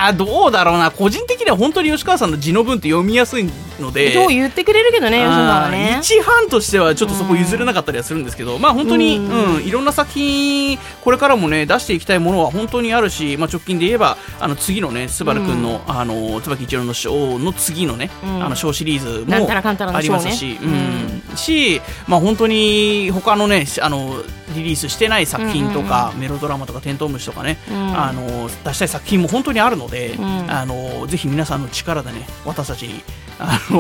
[0.10, 3.50] ー、どうだろうな、個人的には本当に吉川さんの字の文って読みやすい
[3.82, 4.14] ので。
[4.30, 6.00] 言ってくれるけどね吉野さんはね。
[6.02, 18.44] 一班としてはちょっとそこ譲れなかったりはするんですけど、まあ本当に、ううんんいろんな作品これからもね出していきたいものは本当にあるし、まあ、直近で言えばあの次のねスバルくんの、あの椿一郎のショーの次のね、うん。
[18.44, 21.38] あのショーシリーズもありますし、うん。
[21.38, 24.24] し、まあ本当に他のねあの
[24.56, 27.76] リリースしてない作品とか、メロドラマとかテントウムシとかね、うん。
[27.98, 30.52] あの出したい作品も本当にあるので、ん。
[30.52, 33.02] あのぜひ皆さんの力でね私たちに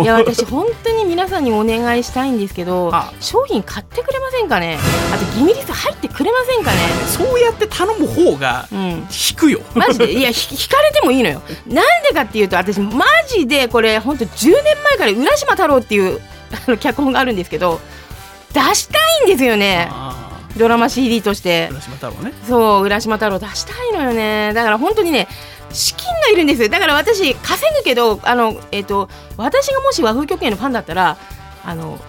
[0.01, 3.11] いや私本当に皆さんにお願いしたいんですけどあ。
[3.19, 4.77] 商品買ってくれませんかね？
[5.13, 6.77] あとギミリス入ってくれませんかね？
[7.07, 8.79] そうやって頼む方がうん。
[9.09, 9.61] 引くよ。
[9.75, 10.13] マジで？
[10.13, 11.41] いやひ引かれてもいいのよ。
[11.67, 16.19] なんでかっていうと私マジでこれ本当10年前から浦島太郎っていう
[16.67, 17.79] あの脚本があるんですけど
[18.53, 19.87] 出したいんですよね。
[19.91, 21.69] あドラマ CD として。
[21.71, 22.33] あ、浦島太郎ね。
[22.45, 24.51] そう浦島太郎出したいのよね。
[24.53, 25.29] だから本当にね
[25.73, 26.69] 資金がいるんですよ。
[26.69, 31.17] だから私稼ぐけどあの、えっと私がもし和風曲芸のファンだったら
[31.63, 31.99] あの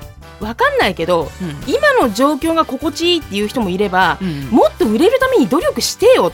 [0.41, 1.73] わかんないけどうん。
[1.73, 4.43] 今の状況が心地いいっていう人もいれば、うん。
[4.51, 6.33] もっと売れるために努力してよ。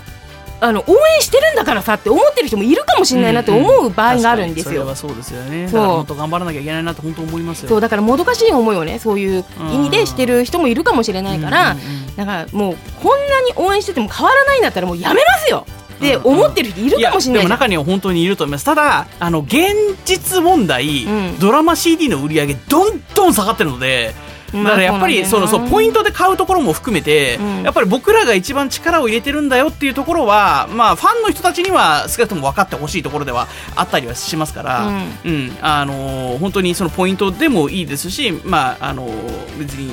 [0.61, 4.85] あの応援してるんだからさって思ってる人もいるかもしれないなって思う場合があるんですよ。
[4.85, 5.69] 確かにそれはそうですよね。
[5.69, 7.69] もっと頑張らなきゃいけないなと本当思いますよ。
[7.69, 12.17] そうだからもどかしい思いをねそういう意味でしてる人もいるかもしれないから、うんうんうん。
[12.17, 15.65] だからもうこんなに応援してても変わらないんだったらもうやめますよ
[15.99, 17.35] って思ってる人いるかもしれないじゃん。
[17.35, 18.65] やでも中には本当にいると思います。
[18.65, 19.59] ただあの現
[20.05, 21.39] 実問題、うん。
[21.39, 24.15] ドラマ CD の売り上げどんどん下がってるので
[24.53, 27.63] だからやっぱりそのそうポイントで買うところも含めて、うん。
[27.65, 35.57] やっぱり僕らが一番力を入れてるんだよっていうところは、まあ、ファンの人たちには少なくとも分かってほしいところではあったりはしますから、ううん。
[35.61, 39.93] あのー本当にそのポイントでもいいですし、まああのー別に。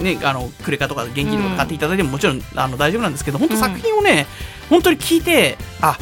[0.00, 4.26] ね、あのクレカとか現金とか買っていただいてももちろんあの大丈夫なんですけど本当作品をね、
[4.68, 5.98] 本当に聞いてあ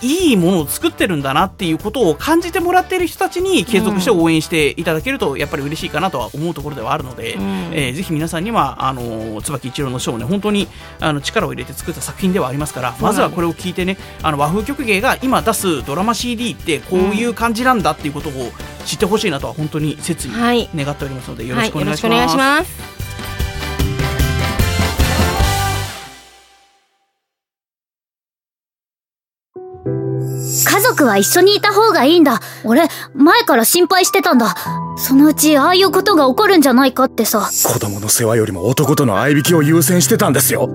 [0.00, 7.42] いいものを作ってるんだなっていうことを感じてもらっている人たちに継続して応援していただけるとやっぱり嬉しいかなとは思うところではあるので、うん。
[7.72, 10.68] えーぜひ皆さんにはあの椿一郎のショーをね本当に
[11.00, 18.32] あの力を入れて作った作品ではありますからまずはこれを聞いてねあの和風曲芸が今出すドラマ CD ってこういう感じなんだっていうことを
[18.84, 20.68] 知ってほしいなとは本当に切にはい。
[20.76, 22.08] 願っておりますのでよろはい、しくお願いします。
[22.08, 22.97] 願いしま
[30.64, 32.40] 家族は一緒にいた方がいいんだ。
[32.64, 34.54] 俺、前から心配してたんだ。
[34.96, 37.48] そのうちああいうことが起こるんじゃないかってさ。
[37.64, 40.68] 子供の世話よりも男との愛引きを優先してたんですよ。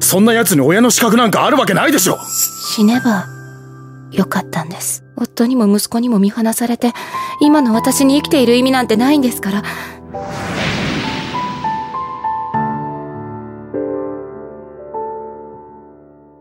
[0.00, 2.18] そんな奴に親の資格なんかあるわけないでしょ
[2.74, 3.26] 死ねば
[4.12, 5.04] よかったんです。
[5.16, 6.92] 夫にも息子にも見放されて、
[7.40, 9.62] 今の私に生きている意味なんてないんですから。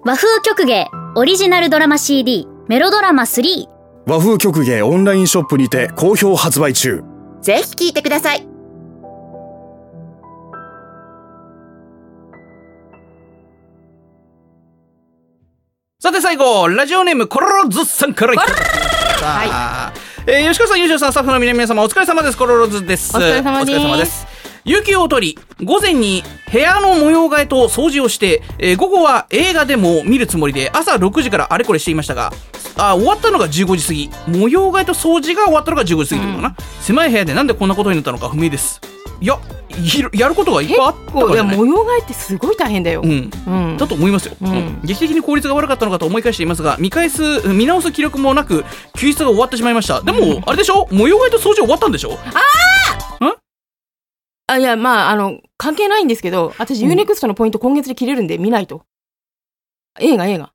[0.04, 3.68] 和風曲芸オリジナルドラマ CD メロドラマ3
[4.08, 7.04] 和風曲芸オンラインショップにて好評発売中。
[7.42, 8.48] ぜひ聞いてください。
[16.00, 18.38] さて最後、ラジオネームコロロズさんからい。
[18.38, 20.30] はい。
[20.32, 22.38] えー吉川さん、優秀さん、スタッフの皆々様、お疲れ様です。
[22.38, 23.16] コロロズです。
[23.16, 24.35] お疲れ様ですお疲れ様です。
[24.66, 32.34] 有給を取り、午前に部屋の模様替えと掃除をして、えー午後は映画でも見るつもりで、朝6時からあれこれしていましたが、
[32.76, 34.10] あ終わったのが15時過ぎ。
[34.40, 36.56] 模様替えと掃除が終わったのが15時過ぎということかな。
[36.82, 38.82] 狭い部屋でなんでこんなことになったのか不明です。
[39.22, 39.40] いや
[40.14, 41.58] やることがいっぱいあったからいやじゃない。
[41.58, 43.30] 模様替えってすごい大変だよ、うん。
[43.48, 43.78] うん。
[43.78, 44.52] だと思いますよ、うん。
[44.52, 44.80] うん。
[44.84, 48.66] 劇的に効率が悪かったのかと思い返していますが見返す見直す気力もなく
[48.98, 50.02] 救出が終わってしまいました。
[50.02, 50.88] でも、あれでしょ？
[50.92, 52.18] 模様替えと掃除終わったんでしょ？
[52.34, 52.42] あ
[54.58, 58.84] いやまああの関係ないんですけど私 UNEXT のポイント今月で切れるんで見ないと。
[60.00, 60.52] 映画映画。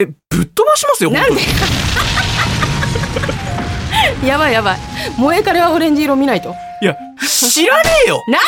[0.00, 0.12] えぶ
[0.42, 1.40] っ飛ばしますよなんで？
[4.26, 4.78] やばいやばい。
[5.16, 6.52] 萌え彼はオレンジ色見ないと。
[6.82, 8.20] いや知らねえよ。
[8.26, 8.40] 何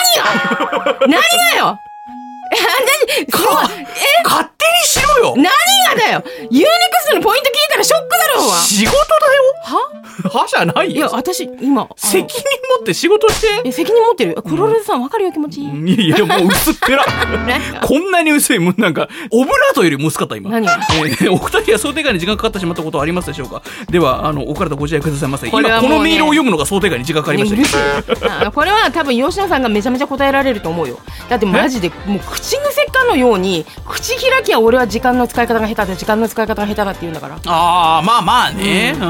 [0.83, 0.99] が？
[1.07, 1.18] 何が
[1.59, 1.79] よ？
[1.79, 1.86] え
[3.19, 3.27] 何？
[3.27, 3.87] こうえ？
[4.25, 5.35] 勝手にしろよ！
[5.37, 5.51] 何が
[6.07, 8.49] だよ！UNEXT のポイント聞いたらショックだろう。
[8.51, 9.03] わ仕事だよ！
[9.65, 9.93] は？
[10.41, 10.97] はじゃないよ。
[10.97, 12.43] いや私今責任
[12.79, 13.49] 持って仕事して。
[13.65, 14.35] え責任持ってる。
[14.43, 17.05] クロレスさん分かるよ気持ちいい、いやいやもう薄っぺら
[17.83, 20.51] こんなに薄いもうなんかオブラートよりも薄かった今。
[20.51, 20.79] 何が？
[20.95, 23.63] えーお二人は想定外に時間かかってしまったことはありますでしょうか？
[23.91, 25.49] ではあのお体ご自愛くださいませ。
[25.49, 27.51] 今このメールを読むのが想定外に時間かかりまし
[28.43, 30.99] たこれは多分吉野さんがめちゃめちゃ答えられると思うよ。
[31.29, 37.37] だってマジでもう口癖かのように口開きは俺は時間の使い方が下手で時間の使い方が下手だって言うんだから。
[37.47, 38.95] ああまあまあね。
[38.95, 39.05] うん、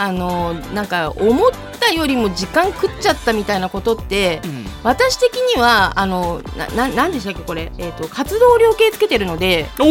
[0.00, 4.66] あのなんか思ったよりも時間食っちゃったみたいなことってうん。
[4.84, 9.84] 私的にはあのなななんでしたっけこれ、えー、と活動量計つけてるのでお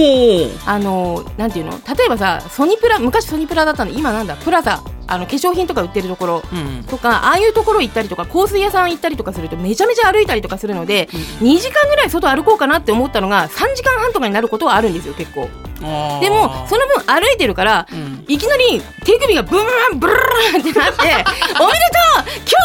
[0.46, 1.72] おあのなんていうの？
[1.72, 3.92] 例えばさソニプラ昔ソニプラだったの。
[3.92, 4.38] 今なんだ？
[4.38, 11.08] プラザあの化粧品とか売ってるところうんとかああいうところ行ったりとか香水屋さん行ったりとかするとめちゃめちゃ歩いたりとかするので、
[11.42, 15.50] 2時間ぐらい外歩こうかなって思ったのが3時間半とかになることはあるんですよ結構。
[16.22, 18.26] でもその分歩いてるから、うん。
[18.28, 21.02] いきなり手首がブルーンブルーンってなって
[21.62, 22.24] 「おめでとう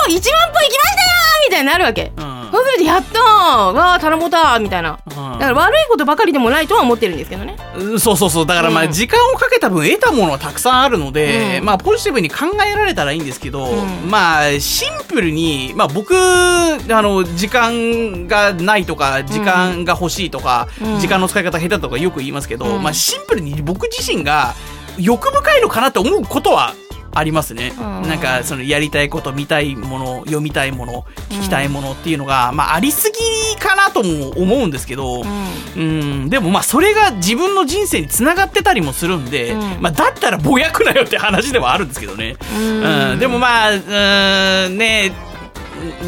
[0.08, 1.10] 今日1万歩行きましたよ!」
[1.48, 3.72] みたいになるわけ、うんそうすると「やったー。
[3.72, 4.98] わー頼もうた」みたいな。
[5.06, 5.38] うん。
[5.38, 7.56] だから悪いことばかりでもないとは思ってるんですけどね。
[7.76, 8.46] うんそうそうそう。
[8.46, 8.92] だからまあうん。
[8.92, 11.64] 時間をかけた分得たものはたくさんあるので、うん。
[11.64, 14.10] まあポジティブに考えられたらいいんですけど、うん。
[14.10, 21.00] まあシンプルにまあ僕あの時間がないとか時間が欲しいとか、うん。
[21.00, 22.82] 時間の使い方下手とかよく言いますけど、うん。
[22.82, 24.54] まあシンプルに僕自身が
[24.98, 26.74] 欲深いのかなって思うことは
[27.12, 28.02] ありますね、うん。
[28.02, 39.60] なんかそのやりたいこと見たいもの読みたいもの聞きたいものっていうのが、まあありすぎかなとも思うんですけど、うん、でもまあそれが自分の人生につながってたりもするんで、うん。
[39.80, 42.36] まあだったらぼやくなよって話ではあるんですけどね。
[42.56, 43.12] うん。
[43.12, 45.12] うん、でもまあ、うん、ね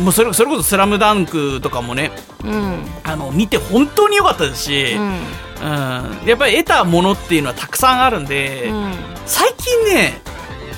[0.02, 2.12] もうそれそれこそ「スラムダンクとかもね
[2.44, 2.84] うん。
[3.04, 5.14] あの見て本当に良かったですし、ううんん。
[6.26, 8.92] やっぱり得たものっていうのはたくさんあるんで、うん。
[9.26, 10.20] 最近ね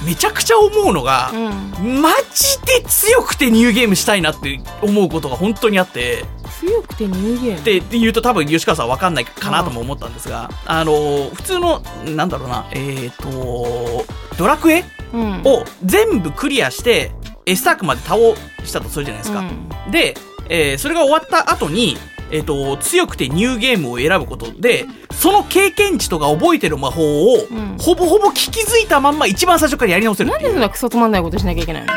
[0.05, 2.03] めちゃくちゃ思うのが、うん。
[2.03, 6.25] マジで強くてニューゲームしたいなって思うことが本当にあって。
[6.61, 7.59] 強くてニューゲーム？
[7.59, 11.83] って言うと多分吉川さん分かんないかなとも思ったんですが、あの普通の
[12.17, 14.05] なんだろうなえっ、と
[14.39, 15.43] ドラクエうん。
[15.45, 17.13] を全部クリアして
[17.47, 18.17] エスタークまで倒
[18.65, 19.91] したとするじゃないですか、うん。
[19.91, 20.15] で、
[20.49, 21.97] えーそれが終わった後に
[22.31, 24.87] えっ、と強くてニューゲームを選ぶことで
[25.25, 27.79] その経験値とか覚えてる魔法を、ん。
[27.79, 31.89] ほぼほぼ聞きづいたまんま一番最初からやり直せるなんでそんなクソつまんないことしなきゃいけないの？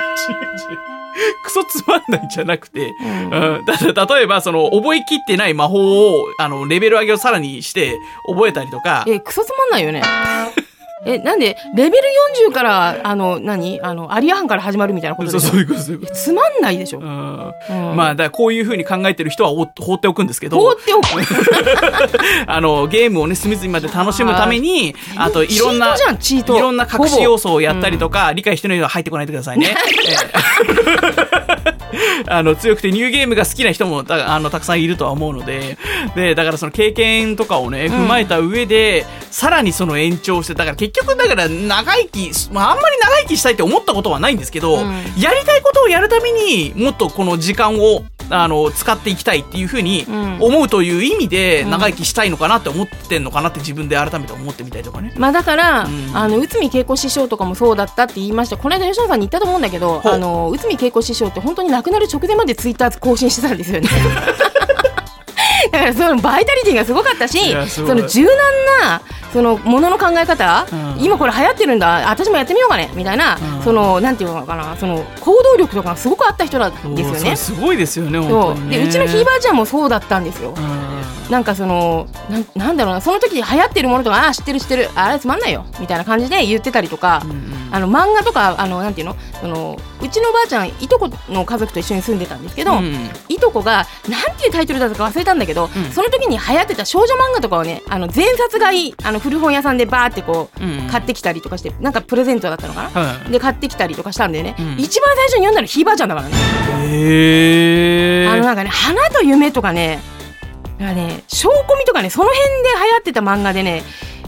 [1.43, 3.57] クソつまんないんじゃなくて、うん。
[3.57, 9.03] うん、だ例えばその覚えきってない魔法をあのレベル上げをさらにして覚えたりとか。
[9.05, 10.03] えクソつまんないよね
[11.05, 12.03] えなんでレベル
[12.49, 13.79] 40からあの何？
[13.81, 17.53] あのアリア班から始まるみたいなことでそうそういうことそういうことつまんないでしょ、うん。
[17.69, 17.95] うん。
[17.95, 20.59] まあだこういうふうに考えてる人はお放っておくんですけど。
[20.59, 21.07] 放っておく。
[22.47, 25.99] あのゲームをね隅々まで楽しむためにあといろんない
[26.47, 29.75] ろんな隠し要素をやったりとか、理解してないのは入ってこないでくださいね。
[30.67, 31.66] ええ
[32.27, 35.77] あの強くてニューゲームが好きな人もたあのたくさんいるとは思うので
[36.15, 44.81] でだからその経験とかをね踏まえた上で、さらにその延長してだから結局だから長生き、まあ、あんまり長生きしたいって思ったことはないんですけど、うん。
[45.17, 50.37] やりたいことをやるためにもっとこの時間をあの使っていきたいっていうふうにうん。
[50.41, 51.69] 思うという意味でうん。
[51.71, 55.13] 長生きしたいのかなって思ってんのかなって自分で改めて思ってみたりとかね。
[55.17, 56.17] まあだから、うん。
[56.17, 58.57] あの内海恵子師匠とかもそうだったって言いました。
[58.57, 63.87] この間吉野さんに言ったと思うんだけどあの内海恵子師匠って本当に亡くなる直前までツイッター更新してたんですよね。
[65.71, 68.35] だからそのバイタリティがすごかったしその柔軟
[68.81, 69.01] な
[69.33, 71.03] そのものの考え方、うん。
[71.03, 73.63] 今これ流行ってるんだ私もやってみようかねみたいな、うん。
[73.63, 77.35] そのなんていうのかなその行動力とかがすごくあった人なんですよね。
[77.35, 78.69] すごいですよねそう。
[78.69, 80.53] でうちのひいばあちゃんもそうだったんですよ。
[80.57, 81.31] うん。
[81.31, 89.15] なんかそのなんなんだろうなその時流行ってるものとかああ知ってる知ってるあれつまんないよみたいな感じで言ってたりとか、うんあの漫画とかあのなんていうの？
[89.41, 93.09] そのうちのおばあちゃんいとこの家族と一緒に住んでたんですけど、うん。
[93.29, 95.91] いとこがなんていうタイトルだったか忘れたんだけど、うん。
[95.91, 100.87] その時に流行ってた少女漫画とかをねあの全冊買いあの古本屋さんでバーってこう、うん。
[100.87, 104.79] 買ってきたりとかしてなんかプレゼントだったのかな、はいで買ってきたりとかしたんだよね、うん。
[104.79, 106.35] 一番最初に読んだのひいばあちゃんだからね、
[106.85, 109.99] へえあのなんかね花と夢とかね
[110.79, 113.83] なんかね小コミとかねその辺で流行ってた漫画でね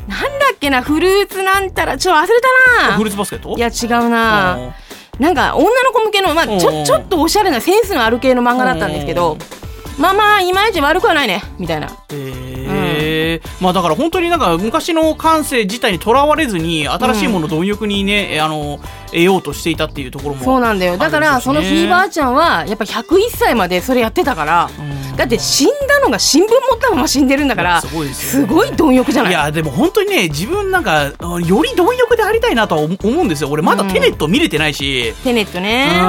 [0.09, 2.41] なんだっけなフルーツなんたらちょっと忘れ
[2.81, 2.97] たな。
[2.97, 3.55] フルーツバスケット？
[3.55, 4.75] いや違うな。
[5.19, 9.37] なんか女の子向けの、まあ、ちょちょっとおしゃれなセンスのある系の漫画だったんですけど
[9.99, 11.43] まあまあいまいち悪くはないね。
[11.57, 11.87] みたいな。
[11.87, 18.79] へえ、まあだから本当になんか昔の感性自体にとらわれずに新しいものを貪欲にね、あの
[19.11, 24.69] 得ようとしていたっていうところもそうなんだよだからそのひいばあちゃんはやっぱ101歳までそれやってたから
[25.15, 36.03] だって死んだのが新聞持ったまま死んでるんだからすごいすねごい貪欲じゃないいやでも本当にね自分なんかより貪欲でありたいなとは思うんですよ俺まだテネット見れてないし、テネットねうん、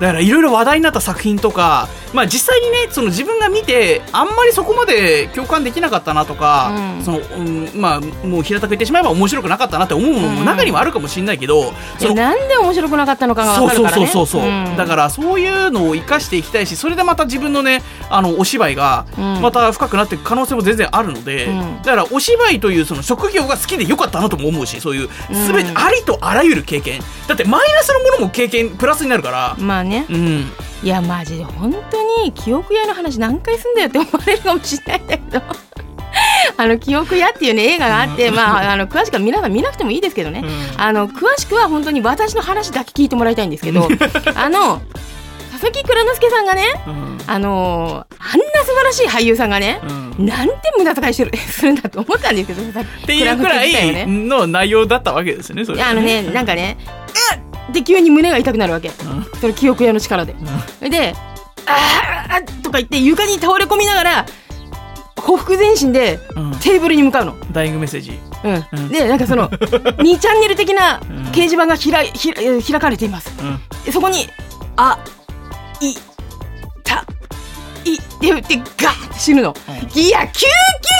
[0.00, 14.12] だからいろいろ話題になった作品とか、まあ、実際にねその自分が見てあんまりそこまで共感できなかったなとか、うんそのうんまあ、もう平たく言ってしまえば面白くなかったなって思うものも中にはあるかもしれないけど、いやなんで面白くなかったのかがそうそう分かるからね。
[14.12, 14.76] そうそうそう、ん。
[14.76, 19.40] だからそういうのを生かしていきたいしそれでまた自分のねあのお芝居がうん。
[19.40, 21.78] また深くなっていく可能性も全然あるので、うん。
[21.78, 25.54] だからお芝居というその職業が好きでよかったなとも思うしそういううん。
[25.54, 27.00] 全てありとあらゆる経験。
[27.26, 30.06] だってマイナスのものも経験プラスになるから、まあね。
[30.10, 30.52] うん、
[30.82, 35.69] いやマジで本当に記憶屋の話何回すんだよって思われるかもしれないんだけど
[36.56, 40.44] あの記憶屋っていうね映画があって、まああの詳しくは皆さん見なくてもいいですけどね、
[40.76, 43.88] あの詳しくは本当に私の話だけ聞いてもらいたいんですけど
[44.34, 44.80] あの
[45.52, 47.10] 佐々木蔵之介さんがねうん。
[47.26, 49.80] あのあんな素晴らしい俳優さんがね、
[50.18, 50.26] うん。
[50.26, 53.72] なんて無駄遣いしてる するんだと思ったんですけどっっていうくらい
[54.06, 55.82] の内容だったわけですねそれ。
[55.82, 57.38] あのねなんかね「うっ!」
[57.70, 58.90] って急に胸が痛くなるわけ、
[59.40, 60.34] その記憶屋の力で、
[60.80, 61.14] で
[61.66, 64.26] 「あーあーとか言って床に倒れ込みながら
[65.20, 66.50] ほふ前進でうん。
[66.52, 68.18] テーブルに向かうの、ダイイングメッセージ。
[68.44, 68.64] うん。
[68.72, 68.88] うん。
[68.88, 69.48] でなんかその
[70.00, 71.00] 2チャンネル的なん。
[71.32, 73.32] 掲示板が開いひらえー開かれています。
[73.40, 73.60] うん。
[73.84, 74.28] でそこに
[74.76, 74.98] 「あ
[75.80, 75.94] い
[76.84, 77.04] た
[77.84, 79.54] い」って言ってガーって死ぬの、
[79.94, 80.46] いや救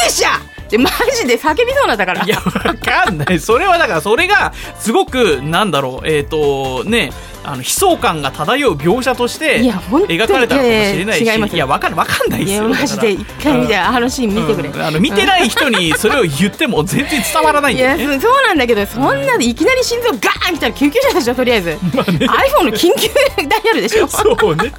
[0.07, 0.29] 急車
[0.71, 0.91] でマ
[1.21, 2.25] ジで叫びそうなんだから。
[2.25, 2.43] いや、わ
[2.75, 3.41] かんない。
[3.41, 7.13] それはだから、それが、すごく、なんだろう、えっ、と、ね、
[7.43, 12.69] あの、悲壮感が漂う描写として、描かれたのかもしれないし、いやいや違いますや、わかん、わかんないですよ。
[12.69, 14.83] いやマジで一回見てあのシーン見てくれ、うん。
[14.83, 18.21] あの見てない人にそれを言っても全然伝わらないんいやだよね。
[18.21, 23.09] そそうなんだけどそんなでいきなり心臓ガーン来たら救急車でしょとりあえず、iPhone の緊急
[23.49, 24.07] ダイヤルでしょ。
[24.07, 24.73] そうね。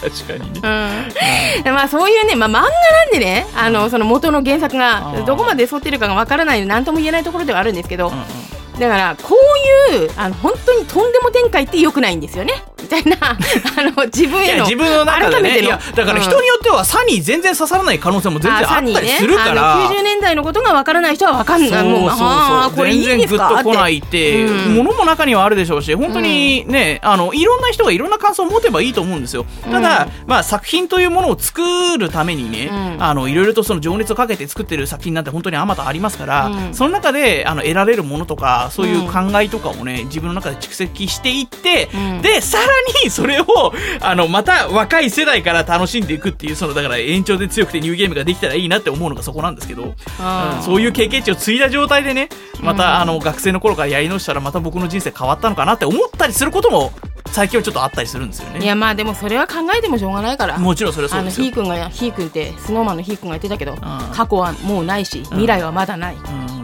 [0.00, 0.60] 確かにね。
[1.64, 1.74] うん。
[1.74, 2.66] まあそういうね、まあ、漫画な
[3.06, 8.24] んでねあのその元の原作あがーどこまで沿ってるかがわからない何とも言えないところではあるんですけど、うんうん
[8.78, 9.34] だからこ
[9.90, 12.52] ういうあの本当にとんでも展開って良くないんですよね。
[12.80, 13.36] みたいな あ
[13.82, 15.60] の自分へのいや自分の中で改めての。
[15.62, 21.82] ねいやだから人によってはサニー全然刺さらない可能性も全然あったりするから、あの90年代のことがわからない人はわかんない。
[21.84, 23.48] もうあーこれいい全然グんですか？
[23.48, 24.76] ッと来ないってうん。
[24.76, 29.44] ものも中にはあるでしょうし本当にね、あのいろんな人がいろんな感想を持てばいいと思うんですよ。
[29.70, 31.60] ただ、まあ、作品というものを作
[31.98, 33.02] るためにね、うん。
[33.04, 36.74] あのいろいろとその情熱をかけて作ってる作品なんて本当にあまたありますから、うん。
[36.74, 42.22] その中であの得られるものとかそういう考えとかをね自分の中で蓄積していって、うん。
[42.22, 42.64] でさら
[43.04, 43.46] に それを
[44.00, 49.94] あのまた若い世代から楽しんでいくっていうそのだから延長で強くてニューゲームができたらいいなって思うのがそこなんですけど、
[50.64, 52.28] そういう経験値を継いだ状態でね
[52.60, 56.92] また、あの学生の頃からやり直したらまた僕の人生変わったのかなって思ったりすることも
[57.32, 58.60] 最近はちょっとあったりするんですよね。
[58.60, 60.58] いやまあでもそれは考えてもしょうがないから。
[60.58, 61.44] もちろんそれはそあのうですよ。
[61.44, 63.76] ひーくんがひーくんってスノーマンのひーくんが言ってたけど、ん。
[63.78, 66.57] 過去はもうないし未来はまだない、うんうん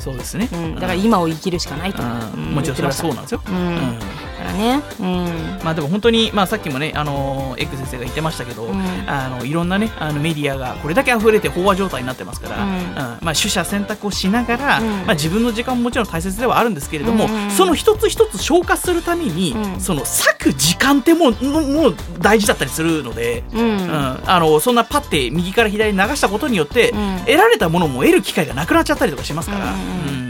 [0.00, 0.74] そうですね、うん。
[0.74, 3.42] だから今を生きるしかないと、もちろんそれはそうなんですよ。
[3.46, 3.98] うん
[4.40, 4.82] からね。
[5.00, 5.60] うん。
[5.62, 8.82] まあでも本当に、まあ、さっきもね、あのーエッグ先生が言ってましたけど、ん。
[9.06, 12.72] あのいろんなねあのメディアがこれだけ溢れて飽和状態になってますから、うん。
[12.72, 12.94] うん。
[12.94, 14.86] まあ、取捨選択をしながら、うん。
[14.86, 17.50] まあ、自分の時間ももちろん大切ではあるんですけれども、うん。
[17.50, 19.80] その一つ一つ消化するために、うん。
[19.80, 24.20] その割く時間ってもうももう大事だったりするので、うん、うん。
[24.26, 27.18] あのそんなパッて右から左に流したことによって、うん。
[27.20, 30.20] 得られたものも得る機会がなくなっちゃったりとかしますから、うんうん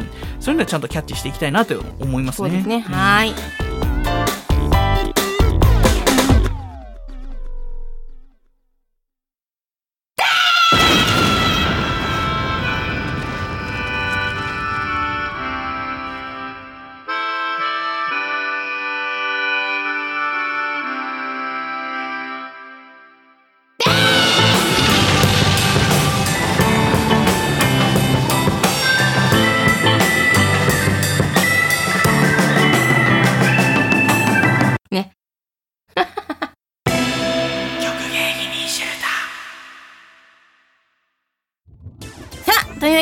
[0.40, 2.48] そういうのはちゃんとキャッチしていきたいなと思いますね。
[2.48, 3.34] そうですね、はーい「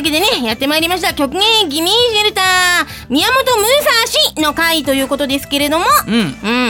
[0.09, 1.15] けでね、やってまいりました。
[1.15, 3.65] 曲芸ギミーシェルター、宮本武
[4.35, 6.21] 蔵の回ということですけれども、うんう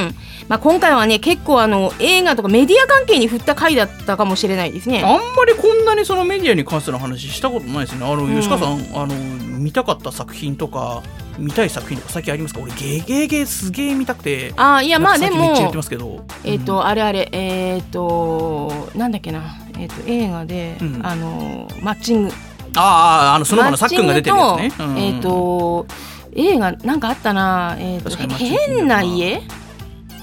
[0.08, 0.14] ん。
[0.48, 5.02] まあ、今回はね、結構あの、映画とかメディア関係に振った回だったかもしれないですね。
[5.04, 9.14] あんまりこんなにそのメディアに関する話したことないですねあの、ん吉川さんあの
[9.58, 11.02] 見たかった作品とか
[11.38, 22.32] 見たい作品とか最近ありますか俺ゲゲゲすげえ見たくてああ、いや、まあでもなんか最近めっちゃ言って、ますけどえっ、と、あれあれ、えっ、と、なんだっけな、えっ、と、映画で、うんあの、マッチング。
[22.76, 24.92] あああのその場のさっくんが出てるやつね。
[24.96, 25.86] えっ、と、
[26.32, 29.42] 映画なんかあったな、えっ、と変な家、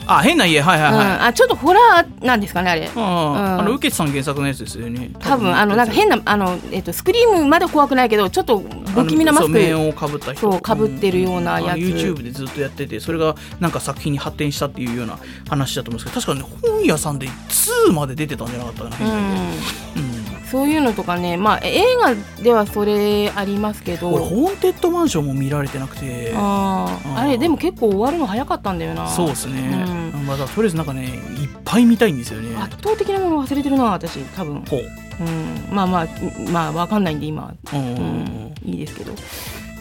[0.08, 0.62] あ変な家。
[0.62, 2.90] はいはいはい、うん、あちょっとホラーなんですかねあれ。
[2.96, 5.12] あああの受けさん原作のやつですよね。
[5.20, 10.60] 多分あのなんか変なあの、えっとスクリームまで怖くないけどちょっと不気味なマスクあのそう面をかぶった人。
[10.60, 11.72] かぶってるようなやつ。
[11.72, 15.20] あの YouTube でずっとやっててそれがなんか作品に発展したっていうような
[15.50, 20.10] 話だと思うんですけど確かね本屋さんで2まで出てたんじゃなかったかな変な家。
[20.10, 20.15] うん
[20.52, 24.10] そういうのとかねまあ映画ではそれありますけど。
[24.10, 26.32] 俺ホーンテッドマンションも見られてなくて。
[26.32, 26.38] うん。
[26.38, 29.08] あーあれでも結構終わるの早かったんだよな。
[29.08, 30.26] そうですね、うん。
[30.26, 32.56] まあ、だとりあえずなんかねいっぱい見たいんですよね。
[32.58, 34.82] 圧倒的なもの忘れてるな私多分、ほう。
[35.20, 36.08] うん、まあまあ
[36.52, 39.14] まあわかんないんで今、うん、いいですけど。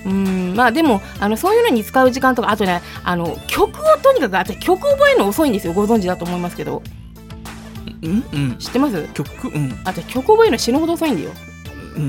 [0.07, 0.55] うん。
[0.55, 5.73] まあでもあのそういうのに使う時間とかあとねあの曲をとにかく私曲覚えるの遅いんですよ。
[5.73, 6.83] ご存知だと思いますけど
[8.05, 8.57] うんうん。
[8.59, 9.09] 知ってます？
[9.15, 9.49] 曲？
[9.49, 9.79] うん。
[9.85, 11.55] あと曲覚えるの死ぬほど遅いんだよ、うん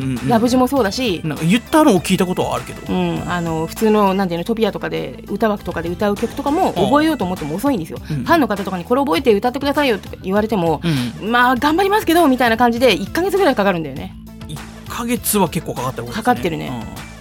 [0.01, 2.91] うんラブジもそうだし、なんか言ったのを聞いたことはあるけど。
[2.91, 8.23] うん、あの普通のなんていうのトピアとかで歌枠とかで歌う曲とかも覚えようと思っても遅いんですよ、うん。
[8.23, 10.81] ファンの方とかにこれ覚えて歌ってくださいよとか言われても、
[11.21, 11.29] うん。
[11.29, 14.15] まあ頑張りますけどみたいな感じで1か月ぐらいかかるんだよね。
[14.47, 16.13] 1ヶ月は結構かかってるね。
[16.13, 16.71] かかってるね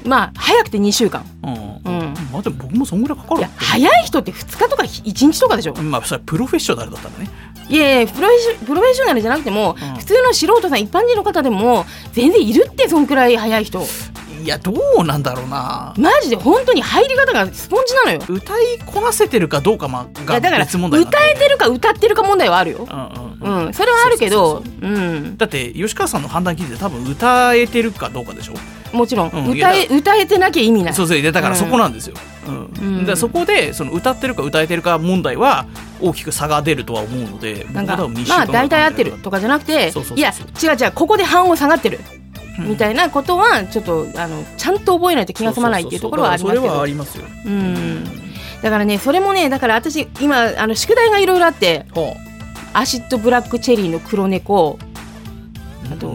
[0.04, 1.24] まあ早くて2週間。
[1.42, 2.14] うん。
[2.32, 5.74] まあでも僕もそんぐらいかかるいや早い人って2日とか1日とかでしょ。
[5.74, 7.30] まあそれはプロフェッショナルだったらね。
[7.68, 9.94] いやいやプロフェッショナルじゃなくても、うん。
[9.96, 13.82] 普通の素人さん一般人の方でも全然いるってそんくらい早い人。
[14.42, 15.94] いやどうなんだろうな。
[15.96, 18.20] マジで本当に入り方がスポンジなのよ。
[18.28, 22.86] 歌いこなせてるかどうかまあがいやだから別問題なんで歌えてるか歌ってるか問題はあるよ。
[22.90, 23.72] うんうんうん。
[23.72, 24.62] それはあるけど
[25.38, 28.54] だって吉川さんの判断基準で多分歌えてるかどうかでしょ
[28.94, 29.50] もちろん、うん。
[29.50, 30.94] 歌え歌えてなきゃ意味ない。
[30.94, 31.56] そうそうだからうん。
[31.56, 32.16] そこなんですよ、
[32.46, 32.50] う
[32.84, 33.06] ん。
[33.08, 35.66] うそこでその歌ってるか歌えてるか問題は
[36.00, 40.32] 大きく差が出るとは思うのでなんか僕は多分2週まあ大体合ってるとかじゃなくていや
[40.62, 42.00] 違う違うここで半音下がってる。
[42.58, 42.68] うん。
[42.68, 47.24] みたいなことはちょっとあのちゃんと覚えないと気が済まないっていうところはありますけそうそれはあどりますよ。
[47.46, 48.04] うん。
[48.62, 51.86] だからねそれもねだから私今あの宿題がいろいろあって。
[51.94, 52.16] は
[52.74, 54.78] アシッドブラックチェリーの黒猫。
[55.92, 56.14] あと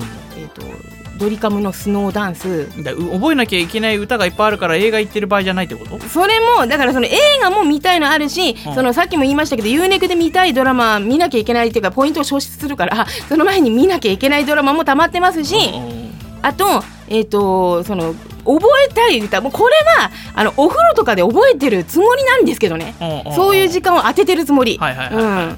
[1.20, 2.66] ドリカムのスノーダンス。
[2.68, 6.00] 覚えなきゃいけない歌がいっぱいあるから映画行ってる場合じゃないってこと？
[6.08, 8.76] それもだからその映画も見たいのあるし、うん。
[8.76, 16.10] そのさっきも言いましたけど UNEXT で見たいドラマ見なきゃいけないっていうかポイントを消失するからその前に見なきゃいけないドラマも溜まってますし、うん
[16.42, 18.14] あとえっ、とその
[18.46, 22.96] 覚えたい歌もうこれはあのお風呂とかで覚えてるつもりなんですけどね、
[23.26, 25.50] うんそういう時間を当ててるつもり、はいはいはいはい、うん。
[25.50, 25.56] うん。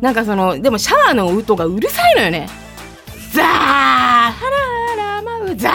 [0.00, 2.48] なんかそのでもシャワーの音がうるさいのよね。
[3.32, 3.44] ザー!
[3.44, 4.55] ハラ
[5.56, 5.70] ザ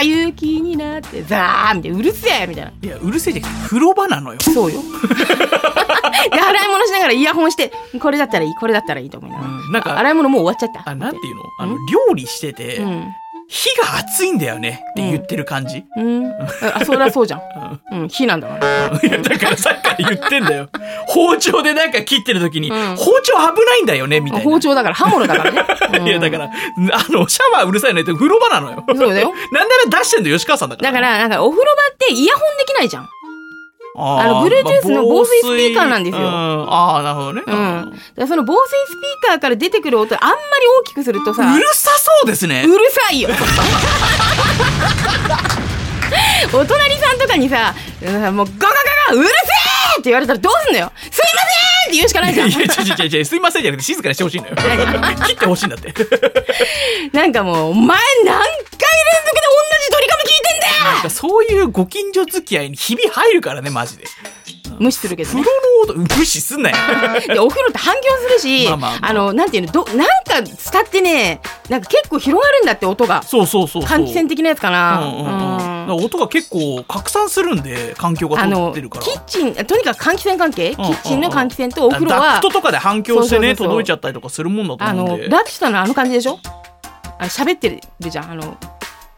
[0.00, 2.72] ー雪になってザーみたいなうるせえみたいな。
[2.82, 3.44] いやうるせえじゃん。
[3.66, 4.40] 風呂場なのよ。
[4.40, 4.80] そうよ。
[6.30, 10.90] で洗い物しながらイヤホンしてこれだったらいいこれだったらいいと思いながら、うんなんか洗い物もう終わっちゃった。
[10.90, 11.42] あなんていうの？
[11.58, 13.14] あのうん料理してて、うん
[13.48, 14.82] 火が熱いんだよね。
[14.92, 16.32] って言ってる感じ、うん。
[16.74, 17.80] あそりゃそうじゃん。
[17.92, 18.08] うん。
[18.08, 19.00] 火なんだから。
[19.02, 20.68] いやだからさっきから言ってんだよ。
[21.06, 22.96] 包丁でなんか切ってる時に、うん。
[22.96, 24.44] 包丁危ないんだよねみたいな。
[24.44, 25.64] 包丁だから刃物だからね、
[25.98, 26.08] うん。
[26.08, 26.48] いやだからあ
[27.10, 28.84] のシャワーうるさいのって風呂場なのよ。
[28.88, 29.32] そうだよ。
[29.52, 30.90] なんなら出してんの吉川さんだから。
[30.90, 33.08] だからなんかお風呂場ってイヤホンできないじゃん
[33.94, 36.22] あーあの Bluetooth の防水スピーカーなんですよ。
[36.22, 36.26] うん。
[36.26, 37.50] ああなるほどね、う
[38.24, 40.40] ん、その防水スピーカーから出てくる音あんまり
[40.80, 42.64] 大きくするとさうるさそうですね。
[42.66, 43.28] うるさいよ。
[46.52, 49.32] お隣さんとかにさうんもうガガガガうるせ
[49.68, 52.48] えって言われたらどうすんのよすいませんって言うしかないじゃん。
[52.48, 54.56] いや違う違う違うすいませんじゃなくて静かにしてほしいのよ。
[55.26, 55.92] 切ってほしいんだって。
[57.12, 60.94] なんかもうお前何回連続で同じドリカム聞いてんだよ。
[60.94, 64.04] なんかそういうご近所付き合いにひび入るからねマジで
[64.78, 65.46] 無視するけど風ね
[65.86, 66.76] 呂の音無視すんなよ。
[67.26, 69.10] でお風呂って反響するし、まあまあまあ。
[69.10, 70.52] あのなんていうのどなんか伝
[70.84, 73.22] ってねなんか結構広がるんだって音が。
[73.22, 76.04] そうそうそう換気扇的なやつかな、うんうんうん。
[76.04, 79.04] 音が結構拡散するんで環境が通あのってるから。
[79.04, 85.28] キッチンとにかく換気扇関係、うんキッチンの換気扇とお風呂はダクトとかで反響してね届いちゃったりとかするもんだとあ思うんで。
[85.28, 86.38] のラピュタのあの感じでしょ？
[87.18, 88.30] あの喋ってるじゃん。
[88.32, 88.56] あの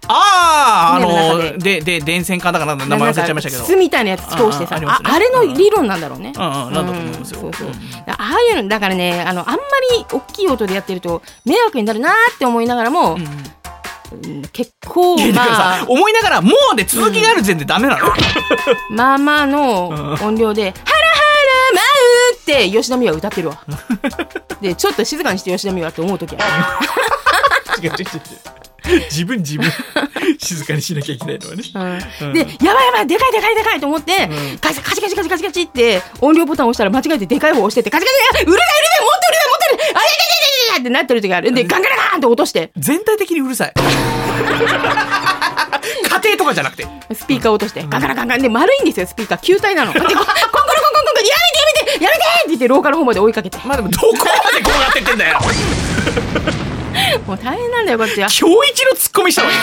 [0.09, 1.81] あああ船ので。
[1.81, 3.65] で電線かだかなんだ名前忘れちゃいましたけど。
[3.65, 4.81] 筒みたいなやつ通してさ。
[4.85, 7.41] ああれの理論なんだろうね、うんうんなんだと思いますよ。
[7.41, 7.69] そうそう。
[7.69, 7.75] うん。
[7.75, 9.63] ああいうのだからねあのあんま
[9.99, 13.19] り大きい音でやってると迷惑になるなーって思いながらも、
[14.53, 18.07] 結構まさあ思いながらもうで続きがある前でダメなの、
[18.91, 19.89] まあまあの
[20.23, 21.23] 音量で「ハラハ
[21.65, 21.83] ラ舞
[22.33, 23.59] う」って吉田美和歌ってるわ。
[24.61, 26.39] でちょっと静かにして吉田美和って思う時あ
[27.79, 27.83] る。
[27.83, 28.21] 違う違う違う
[29.11, 29.71] 自 分自分。
[30.39, 31.63] 静かにしなきゃいけないのはね、
[32.21, 32.33] うん。
[32.33, 34.29] で、やばいやばい、でかいでかいでかいと思って、
[34.61, 40.09] カチカチカチカチカチカチって音量ボタン押したら間違えてでかい方押してて、カチカチ、うるさいうるさい、もっとうるさい、もっとうるさい、あいやいやい
[40.69, 41.53] やいやってなってる時がある。
[41.53, 43.73] で、ガンガラガーンって落として、全体的にうるさい。
[46.05, 46.87] 家庭とかじゃなくて。
[47.15, 48.43] スピーカー落として、ガンガラガンガン。
[48.43, 49.41] で丸いんですよ、スピーカー。
[49.41, 49.93] 球体なの。
[49.93, 51.35] で、コンコロコンコンコン、や
[51.95, 53.59] めてやめてやめてって言って廊下の方まで追いかけて。
[53.65, 55.39] まあでもどこまで転がってってんだよ
[57.27, 58.29] もう大変なんだよ、こっちは。
[58.29, 59.51] 今日一のツッコミしたわ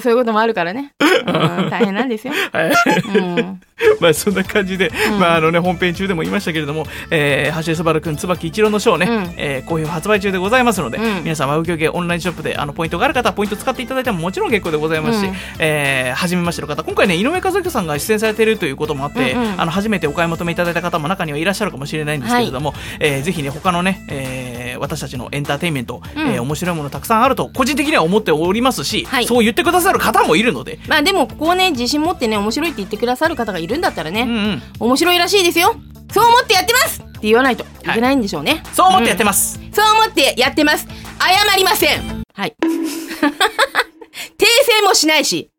[0.00, 0.92] そういうこともあるからね。
[1.00, 2.32] うん、大変なんですよ。
[2.52, 2.72] はい。
[3.18, 3.60] うん。
[4.00, 9.34] まあそんな感じで、まああのね本編中でも言いましたけれども、えー、橋江そばるくん椿一郎のショーね、うん。
[9.36, 11.24] えー好評発売中でございますので、うん。
[11.24, 15.20] 皆さんはウキョゲオンラインショップであのポイントがある方はポイント使っていただいてももちろん結構でございます。
[15.20, 15.34] し、うん。
[15.58, 16.82] えー初めましての方。
[16.82, 19.60] 今回ね井上和之さんが出演されているということもあって、うんうん。
[19.60, 35.76] あの初めてお買い求めいただいた方も中にはいらっしゃるかもしれないんですけれども、えーぜひね他のね、えー私たちのエンターテインメント、うんえー面白いものたくさんあると個人的には思っておりますし、はいそう言ってくださる方もいるので、まあでも、ここをね、自信持ってね、面白いって言ってくださる方がいるんだったらね、うんうん、面白いらしいですよ。
[36.12, 38.62] そう思ってやってますって言わないといけないんでしょうね。
[38.72, 39.60] そう思ってやってます。
[39.72, 40.86] そう思ってやってます。
[41.18, 42.24] 謝りません。
[42.32, 42.54] はい。
[42.62, 44.44] 訂
[44.78, 45.50] 正もしないし、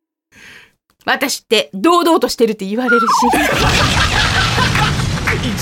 [1.06, 3.06] 私って堂々としてるって言われるし、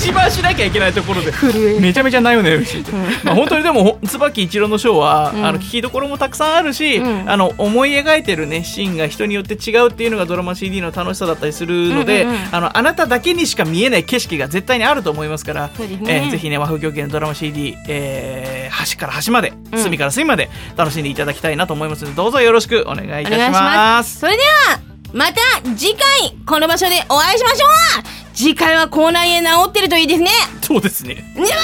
[0.06, 1.32] 一番しなきゃいけないところで。
[1.80, 2.78] めちゃめちゃなよねるし、
[3.24, 5.44] まあ本当にでもほ椿一郎のショーは、うん。
[5.44, 7.28] あの聞きどころもたくさんあるし、うん。
[7.28, 19.78] あの思い描いてるねシーンが人によって違うっていうのがドラマ CD の楽しさだったりするので、あのあなただけにしか見えない景色が絶対にあると思いますから、えーぜひね和風狂気のドラマ CD、えー端から端までうん。
[19.78, 24.20] 隅から隅まで楽しんでいただきたいなと思いますのでどうぞよろしくお願いいたします。
[24.20, 25.40] それでは、また
[25.76, 26.02] 次回、
[26.46, 27.66] この場所でお会いしましょ
[28.00, 30.30] う次回は口内炎治ってるといいですね。
[30.62, 31.14] そうですね。
[31.14, 31.56] ねばってろ閉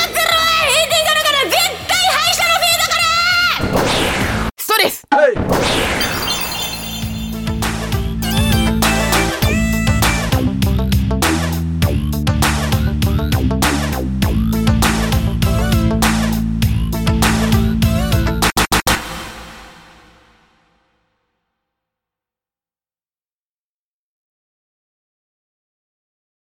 [0.88, 1.56] 店からから絶
[1.88, 4.50] 対歯医者のフィードから。
[4.56, 6.01] ストレスはい。